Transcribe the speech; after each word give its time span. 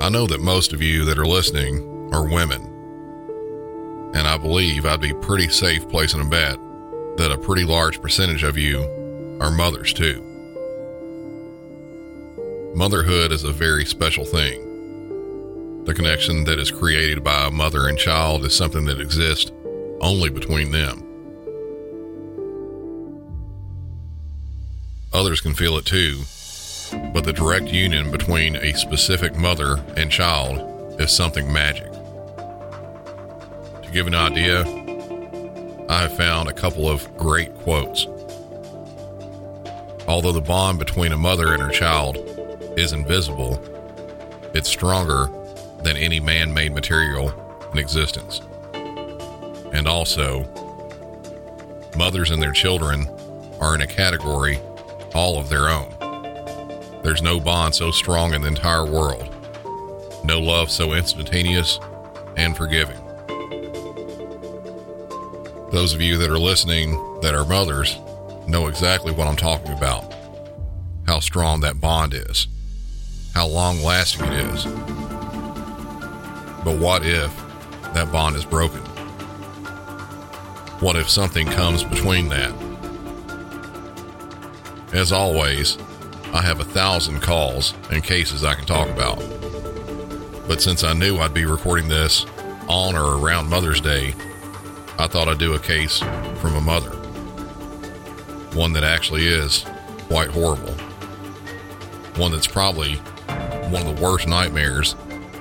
I 0.00 0.08
know 0.08 0.26
that 0.28 0.40
most 0.40 0.72
of 0.72 0.80
you 0.80 1.04
that 1.04 1.18
are 1.18 1.26
listening 1.26 2.08
are 2.10 2.26
women. 2.26 2.62
And 4.14 4.26
I 4.26 4.38
believe 4.38 4.86
I'd 4.86 5.02
be 5.02 5.12
pretty 5.12 5.48
safe 5.48 5.86
placing 5.90 6.22
a 6.22 6.24
bet 6.24 6.58
that 7.18 7.30
a 7.30 7.36
pretty 7.36 7.64
large 7.64 8.00
percentage 8.00 8.42
of 8.42 8.56
you 8.56 8.80
are 9.42 9.50
mothers 9.50 9.92
too. 9.92 10.24
Motherhood 12.74 13.30
is 13.30 13.44
a 13.44 13.52
very 13.52 13.84
special 13.84 14.24
thing. 14.24 15.84
The 15.84 15.92
connection 15.92 16.44
that 16.44 16.58
is 16.58 16.70
created 16.70 17.22
by 17.22 17.46
a 17.46 17.50
mother 17.50 17.86
and 17.86 17.98
child 17.98 18.46
is 18.46 18.56
something 18.56 18.86
that 18.86 19.02
exists 19.02 19.52
only 20.00 20.30
between 20.30 20.70
them. 20.70 21.04
Others 25.12 25.42
can 25.42 25.52
feel 25.52 25.76
it 25.76 25.84
too, 25.84 26.20
but 27.12 27.24
the 27.24 27.32
direct 27.32 27.66
union 27.66 28.10
between 28.10 28.56
a 28.56 28.72
specific 28.74 29.34
mother 29.34 29.80
and 29.96 30.10
child 30.10 31.00
is 31.00 31.10
something 31.10 31.52
magic. 31.52 31.90
To 33.82 33.90
give 33.92 34.06
an 34.06 34.14
idea, 34.14 34.60
I 35.88 36.02
have 36.02 36.16
found 36.16 36.48
a 36.48 36.52
couple 36.52 36.88
of 36.88 37.16
great 37.16 37.52
quotes. 37.58 38.06
Although 40.06 40.32
the 40.32 40.40
bond 40.40 40.78
between 40.78 41.12
a 41.12 41.16
mother 41.16 41.52
and 41.52 41.62
her 41.62 41.70
child 41.70 42.16
is 42.76 42.92
invisible, 42.92 43.60
it's 44.54 44.68
stronger 44.68 45.28
than 45.82 45.96
any 45.96 46.20
man 46.20 46.52
made 46.54 46.72
material 46.72 47.32
in 47.72 47.78
existence. 47.78 48.40
And 49.72 49.88
also, 49.88 50.44
mothers 51.96 52.30
and 52.30 52.42
their 52.42 52.52
children 52.52 53.08
are 53.60 53.74
in 53.74 53.80
a 53.80 53.86
category 53.86 54.60
all 55.14 55.38
of 55.38 55.48
their 55.48 55.68
own. 55.68 55.99
There's 57.02 57.22
no 57.22 57.40
bond 57.40 57.74
so 57.74 57.90
strong 57.90 58.34
in 58.34 58.42
the 58.42 58.48
entire 58.48 58.84
world, 58.84 59.28
no 60.24 60.38
love 60.38 60.70
so 60.70 60.92
instantaneous 60.92 61.80
and 62.36 62.56
forgiving. 62.56 62.98
Those 65.72 65.94
of 65.94 66.02
you 66.02 66.18
that 66.18 66.30
are 66.30 66.38
listening 66.38 66.92
that 67.22 67.34
are 67.34 67.44
mothers 67.44 67.96
know 68.46 68.66
exactly 68.66 69.12
what 69.12 69.26
I'm 69.26 69.36
talking 69.36 69.72
about. 69.72 70.12
How 71.06 71.20
strong 71.20 71.60
that 71.60 71.80
bond 71.80 72.12
is, 72.12 72.48
how 73.34 73.46
long 73.46 73.82
lasting 73.82 74.26
it 74.26 74.46
is. 74.54 74.64
But 76.64 76.78
what 76.78 77.06
if 77.06 77.34
that 77.94 78.10
bond 78.12 78.36
is 78.36 78.44
broken? 78.44 78.80
What 80.80 80.96
if 80.96 81.08
something 81.08 81.46
comes 81.46 81.82
between 81.82 82.28
that? 82.28 82.52
As 84.92 85.12
always, 85.12 85.78
I 86.32 86.42
have 86.42 86.60
a 86.60 86.64
thousand 86.64 87.20
calls 87.22 87.74
and 87.90 88.04
cases 88.04 88.44
I 88.44 88.54
can 88.54 88.64
talk 88.64 88.88
about. 88.88 89.18
But 90.46 90.62
since 90.62 90.84
I 90.84 90.92
knew 90.92 91.18
I'd 91.18 91.34
be 91.34 91.44
recording 91.44 91.88
this 91.88 92.24
on 92.68 92.94
or 92.94 93.18
around 93.18 93.50
Mother's 93.50 93.80
Day, 93.80 94.14
I 94.96 95.08
thought 95.08 95.26
I'd 95.26 95.38
do 95.38 95.54
a 95.54 95.58
case 95.58 95.98
from 95.98 96.54
a 96.54 96.60
mother. 96.60 96.90
One 98.56 98.72
that 98.74 98.84
actually 98.84 99.26
is 99.26 99.66
quite 100.06 100.28
horrible. 100.28 100.72
One 102.14 102.30
that's 102.30 102.46
probably 102.46 102.94
one 102.94 103.84
of 103.84 103.96
the 103.96 104.00
worst 104.00 104.28
nightmares 104.28 104.94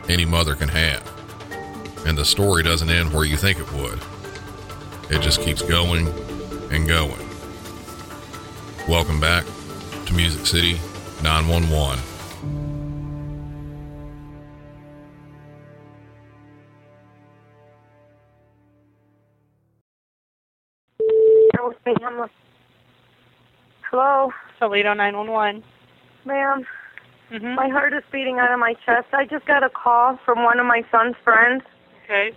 any 0.07 0.25
mother 0.25 0.55
can 0.55 0.69
have. 0.69 1.07
And 2.07 2.17
the 2.17 2.25
story 2.25 2.63
doesn't 2.63 2.89
end 2.89 3.13
where 3.13 3.25
you 3.25 3.38
think 3.38 3.59
it 3.59 3.72
would, 3.73 3.99
it 5.11 5.22
just 5.22 5.41
keeps 5.41 5.61
going 5.61 6.07
and 6.72 6.88
going. 6.88 7.29
Welcome 8.88 9.19
back 9.19 9.45
to 10.09 10.16
Music 10.16 10.46
City 10.46 10.74
911. 11.24 12.00
Hello, 23.92 24.31
Toledo 24.59 24.94
911. 24.94 25.64
ma'am. 26.26 26.66
Mm-hmm. 27.31 27.56
My 27.56 27.68
heart 27.70 27.94
is 27.94 28.03
beating 28.12 28.40
out 28.40 28.52
of 28.52 28.59
my 28.59 28.74
chest. 28.86 29.08
I 29.14 29.26
just 29.26 29.46
got 29.46 29.64
a 29.64 29.70
call 29.70 30.20
from 30.26 30.44
one 30.44 30.59
of 30.59 30.66
my 30.66 30.84
son's 30.91 31.16
friends. 31.24 31.62
Okay. 32.06 32.31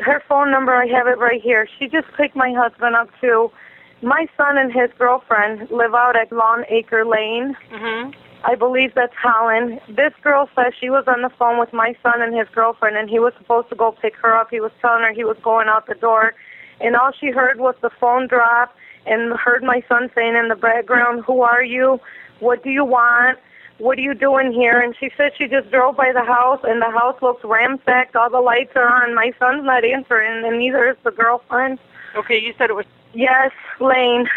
Her 0.00 0.22
phone 0.28 0.50
number, 0.50 0.74
I 0.74 0.86
have 0.86 1.06
it 1.06 1.18
right 1.18 1.40
here. 1.40 1.68
She 1.78 1.86
just 1.86 2.06
picked 2.16 2.34
my 2.34 2.52
husband 2.52 2.96
up 2.96 3.08
too. 3.20 3.52
My 4.02 4.26
son 4.36 4.58
and 4.58 4.72
his 4.72 4.90
girlfriend 4.98 5.70
live 5.70 5.94
out 5.94 6.16
at 6.16 6.32
Lawn 6.32 6.64
Acre 6.68 7.04
Lane. 7.04 7.56
Mm-hmm. 7.70 8.10
I 8.44 8.56
believe 8.56 8.94
that's 8.94 9.14
Holland. 9.14 9.80
This 9.88 10.12
girl 10.22 10.48
says 10.56 10.72
she 10.78 10.90
was 10.90 11.04
on 11.06 11.22
the 11.22 11.30
phone 11.30 11.60
with 11.60 11.72
my 11.72 11.94
son 12.02 12.20
and 12.20 12.36
his 12.36 12.48
girlfriend, 12.52 12.96
and 12.96 13.08
he 13.08 13.20
was 13.20 13.32
supposed 13.38 13.68
to 13.68 13.76
go 13.76 13.92
pick 13.92 14.16
her 14.16 14.34
up. 14.34 14.50
He 14.50 14.60
was 14.60 14.72
telling 14.80 15.02
her 15.02 15.12
he 15.12 15.24
was 15.24 15.36
going 15.42 15.68
out 15.68 15.86
the 15.86 15.94
door, 15.94 16.34
and 16.80 16.96
all 16.96 17.12
she 17.12 17.30
heard 17.30 17.60
was 17.60 17.76
the 17.80 17.90
phone 18.00 18.26
drop 18.26 18.74
and 19.06 19.32
heard 19.38 19.62
my 19.62 19.84
son 19.88 20.10
saying 20.14 20.34
in 20.34 20.48
the 20.48 20.56
background, 20.56 21.22
Who 21.24 21.42
are 21.42 21.62
you? 21.62 22.00
What 22.40 22.64
do 22.64 22.70
you 22.70 22.84
want? 22.84 23.38
What 23.78 23.98
are 23.98 24.02
you 24.02 24.14
doing 24.14 24.52
here? 24.52 24.80
And 24.80 24.94
she 24.98 25.10
said 25.16 25.32
she 25.36 25.46
just 25.46 25.70
drove 25.70 25.96
by 25.96 26.12
the 26.12 26.24
house, 26.24 26.60
and 26.64 26.82
the 26.82 26.90
house 26.90 27.20
looks 27.22 27.44
ransacked. 27.44 28.16
All 28.16 28.30
the 28.30 28.40
lights 28.40 28.72
are 28.74 28.88
on. 28.88 29.14
My 29.14 29.32
son's 29.38 29.64
not 29.64 29.84
answering, 29.84 30.44
and 30.44 30.58
neither 30.58 30.90
is 30.90 30.96
the 31.04 31.10
girlfriend. 31.10 31.78
Okay, 32.16 32.40
you 32.40 32.54
said 32.58 32.70
it 32.70 32.74
was. 32.74 32.86
Yes, 33.14 33.50
Lane. 33.80 34.28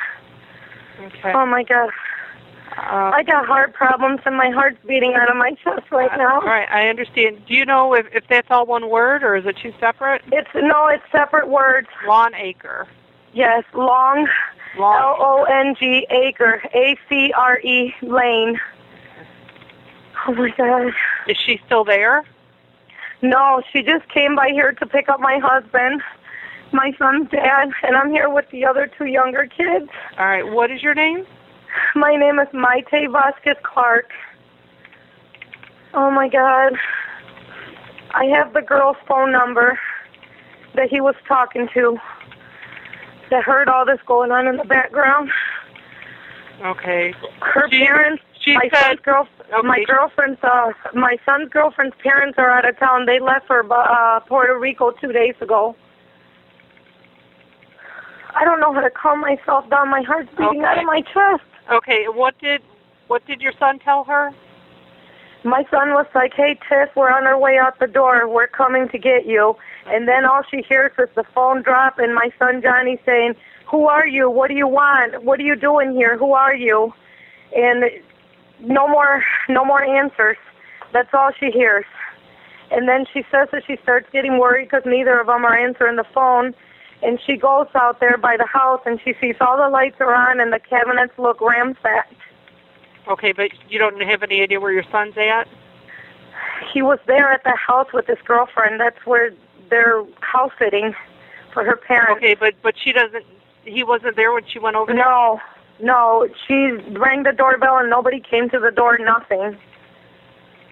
Okay. 0.99 1.33
Oh, 1.33 1.45
my 1.45 1.63
God. 1.63 1.89
Uh, 2.77 3.11
I 3.13 3.23
got 3.23 3.45
heart 3.45 3.73
problems, 3.73 4.19
and 4.25 4.35
my 4.35 4.49
heart's 4.49 4.77
beating 4.85 5.13
out 5.13 5.29
of 5.29 5.37
my 5.37 5.51
chest 5.63 5.89
right 5.91 6.11
now. 6.17 6.41
All 6.41 6.45
right, 6.45 6.69
I 6.69 6.89
understand. 6.89 7.45
Do 7.47 7.53
you 7.53 7.63
know 7.63 7.93
if, 7.93 8.05
if 8.11 8.25
that's 8.29 8.47
all 8.49 8.65
one 8.65 8.89
word 8.89 9.23
or 9.23 9.37
is 9.37 9.45
it 9.45 9.55
two 9.61 9.73
separate? 9.79 10.21
It's 10.31 10.49
no, 10.53 10.87
it's 10.87 11.03
separate 11.11 11.47
words. 11.47 11.87
Lawn 12.05 12.33
acre. 12.35 12.87
Yes, 13.33 13.63
long, 13.73 14.27
Long. 14.77 14.93
Lawn. 14.93 15.15
O 15.19 15.43
N 15.43 15.75
G 15.79 16.05
acre, 16.09 16.61
A 16.73 16.97
C 17.07 17.31
R 17.35 17.59
E 17.59 17.93
lane. 18.01 18.59
Oh 20.27 20.33
my 20.33 20.49
God. 20.57 20.91
Is 21.27 21.37
she 21.37 21.61
still 21.65 21.85
there? 21.85 22.23
No, 23.21 23.61
she 23.71 23.83
just 23.83 24.07
came 24.09 24.35
by 24.35 24.49
here 24.49 24.73
to 24.73 24.85
pick 24.85 25.07
up 25.07 25.19
my 25.19 25.39
husband, 25.41 26.01
my 26.71 26.91
son's 26.97 27.29
dad, 27.29 27.69
and 27.83 27.95
I'm 27.95 28.11
here 28.11 28.29
with 28.29 28.45
the 28.51 28.65
other 28.65 28.89
two 28.97 29.05
younger 29.05 29.45
kids. 29.47 29.89
All 30.17 30.25
right. 30.25 30.43
What 30.43 30.71
is 30.71 30.81
your 30.83 30.93
name? 30.93 31.25
My 31.95 32.15
name 32.15 32.39
is 32.39 32.47
Maite 32.53 33.11
Vasquez 33.11 33.57
Clarke. 33.63 34.11
Oh 35.93 36.11
my 36.11 36.27
God. 36.27 36.73
I 38.13 38.25
have 38.25 38.53
the 38.53 38.61
girl's 38.61 38.97
phone 39.07 39.31
number 39.31 39.77
that 40.75 40.89
he 40.89 41.01
was 41.01 41.15
talking 41.27 41.67
to 41.73 41.97
that 43.31 43.43
heard 43.43 43.67
all 43.67 43.85
this 43.85 43.99
going 44.05 44.31
on 44.31 44.47
in 44.47 44.57
the 44.57 44.63
background. 44.65 45.29
Okay. 46.63 47.13
Her 47.41 47.67
She- 47.69 47.79
parents, 47.79 48.23
She 48.39 48.55
my 48.55 48.69
said. 48.71 48.81
son's 48.83 48.99
girl, 49.01 49.27
my 49.63 49.83
girlfriend's, 49.85 50.39
uh, 50.43 50.71
my 50.93 51.17
son's 51.25 51.49
girlfriend's 51.49 51.95
parents 52.03 52.37
are 52.37 52.49
out 52.49 52.67
of 52.67 52.77
town. 52.77 53.05
They 53.05 53.19
left 53.19 53.47
for 53.47 53.65
uh, 53.69 54.19
Puerto 54.21 54.57
Rico 54.57 54.91
two 54.91 55.11
days 55.11 55.35
ago. 55.41 55.75
I 58.35 58.43
don't 58.43 58.59
know 58.59 58.73
how 58.73 58.81
to 58.81 58.89
calm 58.89 59.21
myself 59.21 59.69
down. 59.69 59.89
My 59.89 60.01
heart's 60.01 60.29
beating 60.37 60.63
out 60.63 60.77
of 60.77 60.83
my 60.83 61.01
chest. 61.01 61.43
Okay. 61.71 62.05
What 62.07 62.37
did 62.39 62.61
what 63.07 63.25
did 63.25 63.41
your 63.41 63.53
son 63.59 63.79
tell 63.79 64.03
her? 64.03 64.31
My 65.43 65.63
son 65.71 65.93
was 65.93 66.07
like, 66.13 66.33
"Hey 66.33 66.59
Tiff, 66.67 66.89
we're 66.95 67.11
on 67.11 67.25
our 67.25 67.39
way 67.39 67.57
out 67.57 67.79
the 67.79 67.87
door. 67.87 68.27
We're 68.27 68.47
coming 68.47 68.89
to 68.89 68.97
get 68.97 69.25
you." 69.25 69.55
And 69.85 70.07
then 70.07 70.25
all 70.25 70.41
she 70.49 70.61
hears 70.61 70.91
is 70.97 71.09
the 71.15 71.23
phone 71.23 71.61
drop 71.61 71.99
and 71.99 72.13
my 72.13 72.29
son 72.37 72.61
Johnny 72.61 72.99
saying, 73.05 73.35
"Who 73.67 73.87
are 73.87 74.07
you? 74.07 74.29
What 74.29 74.49
do 74.49 74.55
you 74.55 74.67
want? 74.67 75.23
What 75.23 75.39
are 75.39 75.43
you 75.43 75.55
doing 75.55 75.93
here? 75.93 76.17
Who 76.17 76.33
are 76.33 76.55
you?" 76.55 76.93
And 77.55 77.85
no 78.59 78.87
more 78.87 79.23
no 79.47 79.63
more 79.63 79.83
answers. 79.83 80.37
That's 80.91 81.13
all 81.13 81.31
she 81.39 81.51
hears. 81.51 81.85
And 82.71 82.89
then 82.89 83.05
she 83.13 83.23
says 83.31 83.49
that 83.51 83.63
she 83.65 83.77
starts 83.83 84.07
getting 84.11 84.39
worried 84.39 84.69
because 84.69 84.83
neither 84.85 85.19
of 85.19 85.27
them 85.27 85.45
are 85.45 85.55
answering 85.55 85.95
the 85.95 86.03
phone. 86.13 86.53
And 87.05 87.19
she 87.25 87.37
goes 87.37 87.67
out 87.75 87.99
there 87.99 88.17
by 88.17 88.35
the 88.35 88.45
house 88.45 88.81
and 88.85 88.99
she 89.03 89.13
sees 89.21 89.35
all 89.39 89.57
the 89.57 89.69
lights 89.69 89.97
are 89.99 90.13
on 90.13 90.39
and 90.39 90.51
the 90.51 90.59
cabinets 90.59 91.13
look 91.17 91.39
ransacked. 91.39 92.13
Okay, 93.07 93.31
but 93.31 93.51
you 93.69 93.77
don't 93.77 94.01
have 94.01 94.23
any 94.23 94.41
idea 94.41 94.59
where 94.59 94.71
your 94.71 94.85
son's 94.91 95.15
at. 95.15 95.47
He 96.73 96.81
was 96.81 96.97
there 97.05 97.31
at 97.31 97.43
the 97.43 97.55
house 97.55 97.87
with 97.93 98.07
his 98.07 98.17
girlfriend. 98.25 98.79
That's 98.79 99.05
where 99.05 99.31
they're 99.69 100.03
house 100.21 100.51
sitting 100.57 100.95
for 101.53 101.63
her 101.63 101.75
parents. 101.75 102.17
Okay, 102.17 102.33
but 102.33 102.55
but 102.63 102.73
she 102.83 102.91
doesn't. 102.91 103.25
He 103.63 103.83
wasn't 103.83 104.15
there 104.15 104.33
when 104.33 104.43
she 104.47 104.57
went 104.57 104.75
over 104.75 104.91
there. 104.91 105.03
No, 105.03 105.39
no. 105.81 106.27
She 106.47 106.71
rang 106.97 107.23
the 107.23 107.31
doorbell 107.31 107.77
and 107.77 107.89
nobody 107.89 108.19
came 108.19 108.49
to 108.49 108.59
the 108.59 108.71
door. 108.71 108.97
Nothing. 108.97 109.57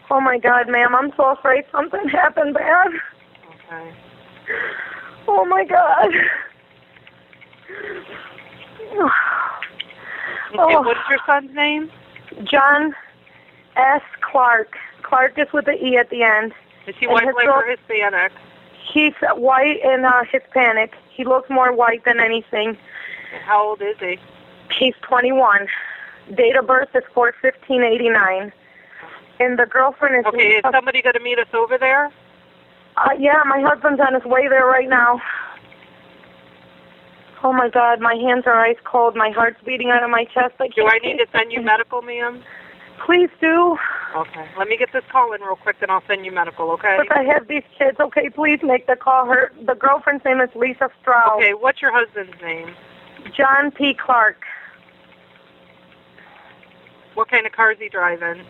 Oh 0.09 0.19
my 0.19 0.37
God, 0.37 0.67
ma'am, 0.69 0.95
I'm 0.95 1.11
so 1.15 1.31
afraid 1.31 1.63
something 1.71 2.07
happened 2.09 2.55
bad. 2.55 2.91
Okay. 3.71 3.93
Oh 5.27 5.45
my 5.45 5.65
God. 5.65 6.11
Okay, 10.53 10.75
what 10.75 10.97
is 10.97 11.03
your 11.09 11.19
son's 11.25 11.53
name? 11.55 11.89
John 12.43 12.93
S. 13.75 14.01
Clarke. 14.21 14.77
Clarke 15.01 15.37
is 15.37 15.51
with 15.51 15.65
the 15.65 15.83
E 15.83 15.97
at 15.97 16.09
the 16.09 16.23
end. 16.23 16.53
Is 16.87 16.95
he 16.99 17.05
And 17.05 17.13
white, 17.13 17.47
or 17.47 17.65
Hispanic? 17.65 18.31
He's 18.91 19.13
white 19.35 19.79
and 19.83 20.05
uh, 20.05 20.23
Hispanic. 20.29 20.93
He 21.09 21.23
looks 21.23 21.49
more 21.49 21.73
white 21.73 22.05
than 22.05 22.19
anything. 22.19 22.77
How 23.45 23.69
old 23.69 23.81
is 23.81 23.97
he? 23.99 24.19
He's 24.77 24.95
21. 25.01 25.67
Date 26.35 26.55
of 26.55 26.67
birth 26.67 26.89
is 26.93 27.03
41589. 27.13 28.51
And 29.39 29.57
the 29.57 29.65
girlfriend 29.65 30.17
is 30.17 30.25
Okay, 30.25 30.57
is 30.57 30.63
somebody 30.71 31.01
going 31.01 31.15
to 31.15 31.19
meet 31.19 31.39
us 31.39 31.47
over 31.53 31.77
there? 31.77 32.11
Uh, 32.97 33.09
yeah, 33.19 33.41
my 33.45 33.61
husband's 33.61 33.99
on 33.99 34.13
his 34.13 34.23
way 34.23 34.47
there 34.47 34.65
right 34.65 34.89
now. 34.89 35.19
Oh 37.43 37.51
my 37.51 37.69
God, 37.69 37.99
my 37.99 38.15
hands 38.15 38.43
are 38.45 38.55
ice 38.55 38.77
cold. 38.85 39.15
My 39.15 39.29
heart's 39.29 39.59
beating 39.65 39.89
out 39.89 40.03
of 40.03 40.09
my 40.09 40.25
chest. 40.25 40.55
I 40.59 40.69
Do 40.69 40.87
I 40.87 40.99
need 40.99 41.17
to 41.17 41.25
send 41.31 41.51
you 41.51 41.61
medical, 41.61 42.01
ma'am? 42.01 42.41
Please 43.05 43.29
do. 43.41 43.75
Okay. 44.15 44.47
Let 44.57 44.67
me 44.67 44.77
get 44.77 44.89
this 44.93 45.03
call 45.11 45.33
in 45.33 45.41
real 45.41 45.57
quick, 45.57 45.77
then 45.79 45.89
I'll 45.89 46.03
send 46.07 46.25
you 46.25 46.31
medical, 46.31 46.71
okay? 46.71 46.97
But 46.97 47.17
I 47.17 47.23
have 47.23 47.47
these 47.47 47.63
kids. 47.77 47.99
Okay, 47.99 48.29
please 48.29 48.59
make 48.63 48.87
the 48.87 48.95
call. 48.95 49.25
Her 49.25 49.51
the 49.65 49.73
girlfriend's 49.73 50.23
name 50.23 50.39
is 50.39 50.49
Lisa 50.55 50.89
Straub. 51.03 51.37
Okay, 51.37 51.53
what's 51.53 51.81
your 51.81 51.91
husband's 51.91 52.39
name? 52.41 52.73
John 53.35 53.71
P. 53.71 53.93
Clarke. 53.93 54.43
What 57.15 57.29
kind 57.29 57.45
of 57.45 57.51
car 57.51 57.71
is 57.71 57.79
he 57.79 57.89
driving? 57.89 58.45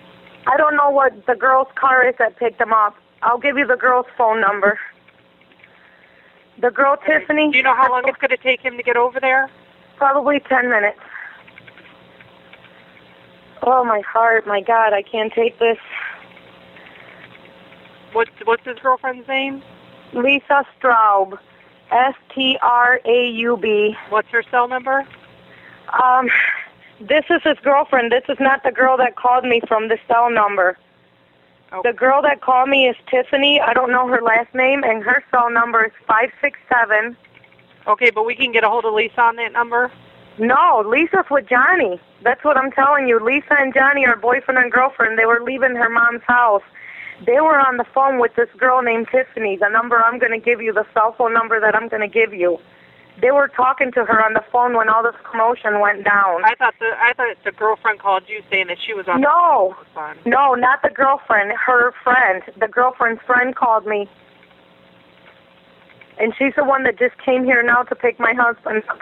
I 0.46 0.58
don't 0.58 0.76
know 0.76 0.90
what 0.90 1.26
the 1.26 1.36
girl's 1.36 1.68
car 1.76 2.08
is 2.08 2.16
that 2.20 2.38
picked 2.38 2.62
him 2.62 2.74
up. 2.74 2.96
I'll 3.24 3.40
give 3.40 3.58
you 3.58 3.66
the 3.66 3.76
girl's 3.76 4.06
phone 4.18 4.42
number. 4.42 4.80
The 6.60 6.70
girl 6.70 6.98
Tiffany. 6.98 7.52
Do 7.52 7.58
you 7.58 7.64
know 7.64 7.76
how 7.76 7.90
long 7.90 8.04
it's 8.06 8.18
going 8.18 8.30
to 8.30 8.38
take 8.38 8.62
him 8.62 8.78
to 8.78 8.84
get 8.84 8.96
over 8.96 9.20
there? 9.20 9.50
Probably 9.98 10.40
ten 10.42 10.70
minutes. 10.70 11.00
Oh 13.64 13.84
my 13.86 14.02
heart, 14.02 14.46
my 14.46 14.62
God, 14.62 14.94
I 14.94 15.02
can't 15.02 15.32
take 15.34 15.58
this. 15.60 15.78
What's 18.12 18.32
what's 18.44 18.66
his 18.66 18.78
girlfriend's 18.80 19.28
name? 19.28 19.64
Lisa 20.14 20.66
Straub. 20.80 21.40
S 21.92 22.16
T 22.34 22.58
R 22.62 23.00
A 23.06 23.30
U 23.30 23.58
B. 23.58 23.96
What's 24.10 24.28
her 24.30 24.44
cell 24.50 24.68
number? 24.68 25.06
Um, 26.04 26.30
this 27.00 27.26
is 27.30 27.42
his 27.44 27.58
girlfriend. 27.64 28.12
This 28.12 28.24
is 28.30 28.38
not 28.40 28.64
the 28.64 28.72
girl 28.72 28.98
that 28.98 29.16
called 29.16 29.44
me 29.44 29.62
from 29.68 29.90
the 29.90 29.98
cell 30.08 30.32
number. 30.32 30.78
The 31.82 31.94
girl 31.94 32.22
that 32.22 32.42
called 32.42 32.70
me 32.70 32.88
is 32.88 32.96
Tiffany. 33.10 33.60
I 33.60 33.74
don't 33.74 33.92
know 33.92 34.08
her 34.08 34.22
last 34.22 34.54
name, 34.54 34.84
and 34.84 35.04
her 35.04 35.24
cell 35.32 35.50
number 35.50 35.84
is 35.86 35.92
five 36.06 36.30
six 36.40 36.60
seven. 36.70 37.18
Okay, 37.88 38.12
but 38.12 38.26
we 38.26 38.36
can 38.36 38.52
get 38.52 38.64
a 38.64 38.70
hold 38.70 38.86
of 38.86 38.94
Lisa 38.94 39.22
on 39.22 39.38
that 39.38 39.52
number. 39.54 39.92
No, 40.38 40.84
Lisa's 40.86 41.26
with 41.32 41.48
Johnny. 41.48 42.00
That's 42.24 42.44
what 42.44 42.58
I'm 42.58 42.72
telling 42.72 43.08
you. 43.08 43.20
Lisa 43.20 43.56
and 43.60 43.74
Johnny 43.74 44.06
are 44.06 44.16
boyfriend 44.16 44.60
and 44.60 44.72
girlfriend. 44.72 45.18
They 45.18 45.26
were 45.26 45.42
leaving 45.44 45.76
her 45.76 45.90
mom's 45.90 46.22
house. 46.28 46.64
They 47.26 47.40
were 47.42 47.60
on 47.60 47.78
the 47.78 47.86
phone 47.94 48.20
with 48.20 48.36
this 48.36 48.50
girl 48.58 48.82
named 48.82 49.08
Tiffany. 49.12 49.58
The 49.58 49.70
number 49.70 50.02
I'm 50.04 50.20
going 50.20 50.32
to 50.32 50.44
give 50.44 50.62
you, 50.62 50.74
the 50.74 50.86
cell 50.94 51.14
phone 51.18 51.34
number 51.34 51.60
that 51.60 51.76
I'm 51.76 51.88
going 51.88 52.02
to 52.02 52.08
give 52.08 52.34
you. 52.34 52.60
They 53.22 53.32
were 53.32 53.48
talking 53.48 53.92
to 53.94 54.06
her 54.06 54.26
on 54.26 54.34
the 54.34 54.44
phone 54.52 54.76
when 54.76 54.90
all 54.90 55.04
this 55.04 55.16
commotion 55.30 55.80
went 55.80 56.04
down. 56.04 56.44
I 56.44 56.56
thought 56.56 56.74
the 56.80 56.92
I 56.98 57.14
thought 57.14 57.36
the 57.46 57.52
girlfriend 57.52 58.00
called 58.00 58.24
you 58.28 58.42
saying 58.50 58.68
that 58.68 58.78
she 58.86 58.94
was 58.94 59.06
on 59.08 59.22
No, 59.22 59.76
the 59.80 59.86
phone. 59.94 60.16
no, 60.26 60.56
not 60.56 60.82
the 60.82 60.90
girlfriend. 60.90 61.52
Her 61.54 61.94
friend. 62.04 62.42
The 62.60 62.68
girlfriend's 62.68 63.22
friend 63.26 63.56
called 63.56 63.86
me. 63.86 64.10
And 66.20 66.34
she's 66.38 66.54
the 66.56 66.64
one 66.64 66.84
that 66.84 66.98
just 67.00 67.16
came 67.24 67.44
here 67.44 67.64
now 67.64 67.84
to 67.84 67.96
pick 67.96 68.20
my 68.20 68.34
husband 68.34 68.84
up. 68.90 69.00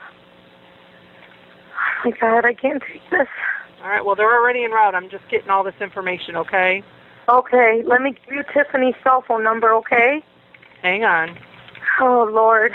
Oh 2.06 2.10
my 2.10 2.12
God, 2.19 2.46
I 2.46 2.54
can't 2.54 2.81
take 2.81 3.02
this. 3.12 3.28
All 3.84 3.90
right, 3.90 4.04
well 4.06 4.16
they're 4.16 4.34
already 4.34 4.64
en 4.64 4.72
route. 4.72 4.94
I'm 4.96 5.10
just 5.10 5.28
getting 5.30 5.50
all 5.50 5.64
this 5.64 5.75
information, 5.81 6.36
okay? 6.36 6.84
Okay, 7.30 7.81
let 7.86 8.02
me 8.02 8.12
give 8.25 8.34
you 8.36 8.44
Tiffany's 8.54 8.96
cell 9.04 9.24
phone 9.28 9.44
number, 9.44 9.74
okay? 9.75 10.22
Hang 10.81 11.04
on. 11.04 11.38
Oh, 12.00 12.30
Lord. 12.31 12.74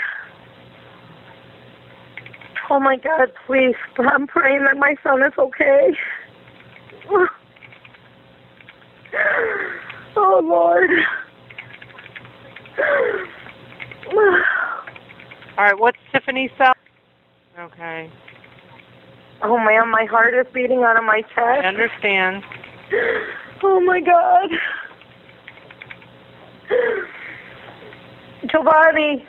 Oh, 2.69 2.79
my 2.79 2.97
God, 2.97 3.31
please. 3.45 3.75
I'm 3.97 4.27
praying 4.27 4.65
that 4.65 4.77
my 4.77 4.95
son 5.03 5.23
is 5.23 5.33
okay. 5.37 5.91
Oh, 10.19 10.41
Lord. 10.43 10.89
All 15.57 15.63
right, 15.63 15.79
what's 15.79 15.97
Tiffany's 16.11 16.49
cell? 16.57 16.73
Okay. 17.59 18.11
Oh, 19.43 19.57
man, 19.57 19.89
my 19.89 20.05
heart 20.05 20.33
is 20.33 20.47
beating 20.53 20.83
out 20.83 20.97
of 20.97 21.03
my 21.03 21.21
chest. 21.21 21.37
I 21.37 21.59
understand. 21.65 22.43
Oh, 23.63 23.79
my 23.79 23.99
God. 23.99 24.51
Giovanni, 28.51 29.25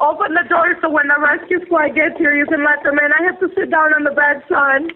open 0.00 0.34
the 0.34 0.44
door 0.48 0.76
so 0.80 0.88
when 0.90 1.08
the 1.08 1.18
rescue 1.18 1.64
squad 1.66 1.94
gets 1.94 2.16
here, 2.18 2.34
you 2.34 2.46
can 2.46 2.64
let 2.64 2.82
them 2.82 2.98
in. 2.98 3.12
I 3.12 3.22
have 3.24 3.38
to 3.40 3.48
sit 3.54 3.70
down 3.70 3.92
on 3.94 4.04
the 4.04 4.10
bed, 4.12 4.42
son. 4.48 4.90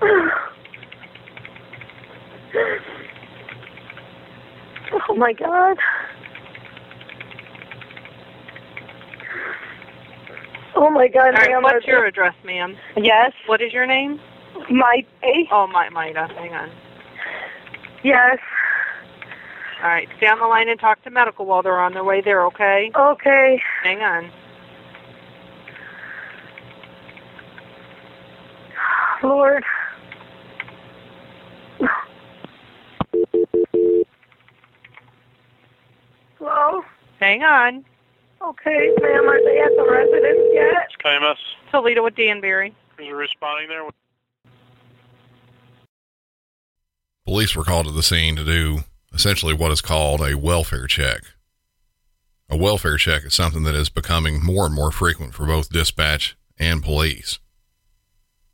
Oh, 5.08 5.14
my 5.16 5.32
God. 5.32 5.76
Oh, 10.74 10.90
my 10.90 11.08
God, 11.08 11.26
All 11.28 11.32
right, 11.32 11.50
ma'am. 11.50 11.62
what's 11.62 11.86
your 11.86 12.04
address, 12.04 12.34
ma'am? 12.44 12.76
Yes, 12.96 13.32
What 13.46 13.60
is 13.62 13.72
your 13.72 13.86
name? 13.86 14.20
my? 14.70 15.04
Oh, 15.50 15.66
my 15.66 15.88
Maida. 15.90 16.28
Hang 16.36 16.54
on. 16.54 16.70
Yes. 18.04 18.38
All 19.82 19.88
right, 19.88 20.08
stay 20.16 20.26
on 20.26 20.38
the 20.38 20.46
line 20.46 20.68
and 20.68 20.80
talk 20.80 21.02
to 21.04 21.10
medical 21.10 21.44
while 21.44 21.62
they're 21.62 21.78
on 21.78 21.92
their 21.92 22.04
way 22.04 22.22
there, 22.22 22.44
okay? 22.46 22.90
Okay. 22.96 23.60
Hang 23.82 24.00
on. 24.00 24.30
Lord. 29.22 29.64
Hello? 36.38 36.82
Hang 37.20 37.42
on. 37.42 37.84
Okay, 38.42 38.90
ma'am, 39.00 39.28
are 39.28 39.44
they 39.44 39.60
at 39.60 39.70
the 39.76 39.86
residence 39.90 40.48
yet? 40.52 40.86
It's 40.86 40.96
KMS 41.04 41.36
Toledo 41.70 42.04
with 42.04 42.14
Danbury. 42.14 42.74
is 42.98 43.12
responding 43.12 43.68
there. 43.68 43.82
Police 47.26 47.56
were 47.56 47.64
called 47.64 47.86
to 47.86 47.92
the 47.92 48.02
scene 48.02 48.36
to 48.36 48.44
do 48.44 48.80
essentially 49.16 49.54
what 49.54 49.72
is 49.72 49.80
called 49.80 50.20
a 50.20 50.36
welfare 50.36 50.86
check. 50.86 51.22
A 52.50 52.56
welfare 52.56 52.98
check 52.98 53.24
is 53.24 53.32
something 53.32 53.62
that 53.62 53.74
is 53.74 53.88
becoming 53.88 54.44
more 54.44 54.66
and 54.66 54.74
more 54.74 54.92
frequent 54.92 55.32
for 55.32 55.46
both 55.46 55.70
dispatch 55.70 56.36
and 56.58 56.84
police. 56.84 57.38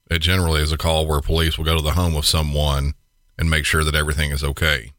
It 0.09 0.21
generally 0.21 0.63
is 0.63 0.71
a 0.71 0.79
call 0.79 1.09
where 1.09 1.21
police 1.21 1.59
will 1.59 1.65
go 1.65 1.77
to 1.77 1.83
the 1.83 1.93
home 1.93 2.15
of 2.15 2.27
someone 2.27 2.95
and 3.37 3.51
make 3.51 3.65
sure 3.65 3.83
that 3.83 3.97
everything 3.97 4.31
is 4.31 4.45
okay. 4.45 4.93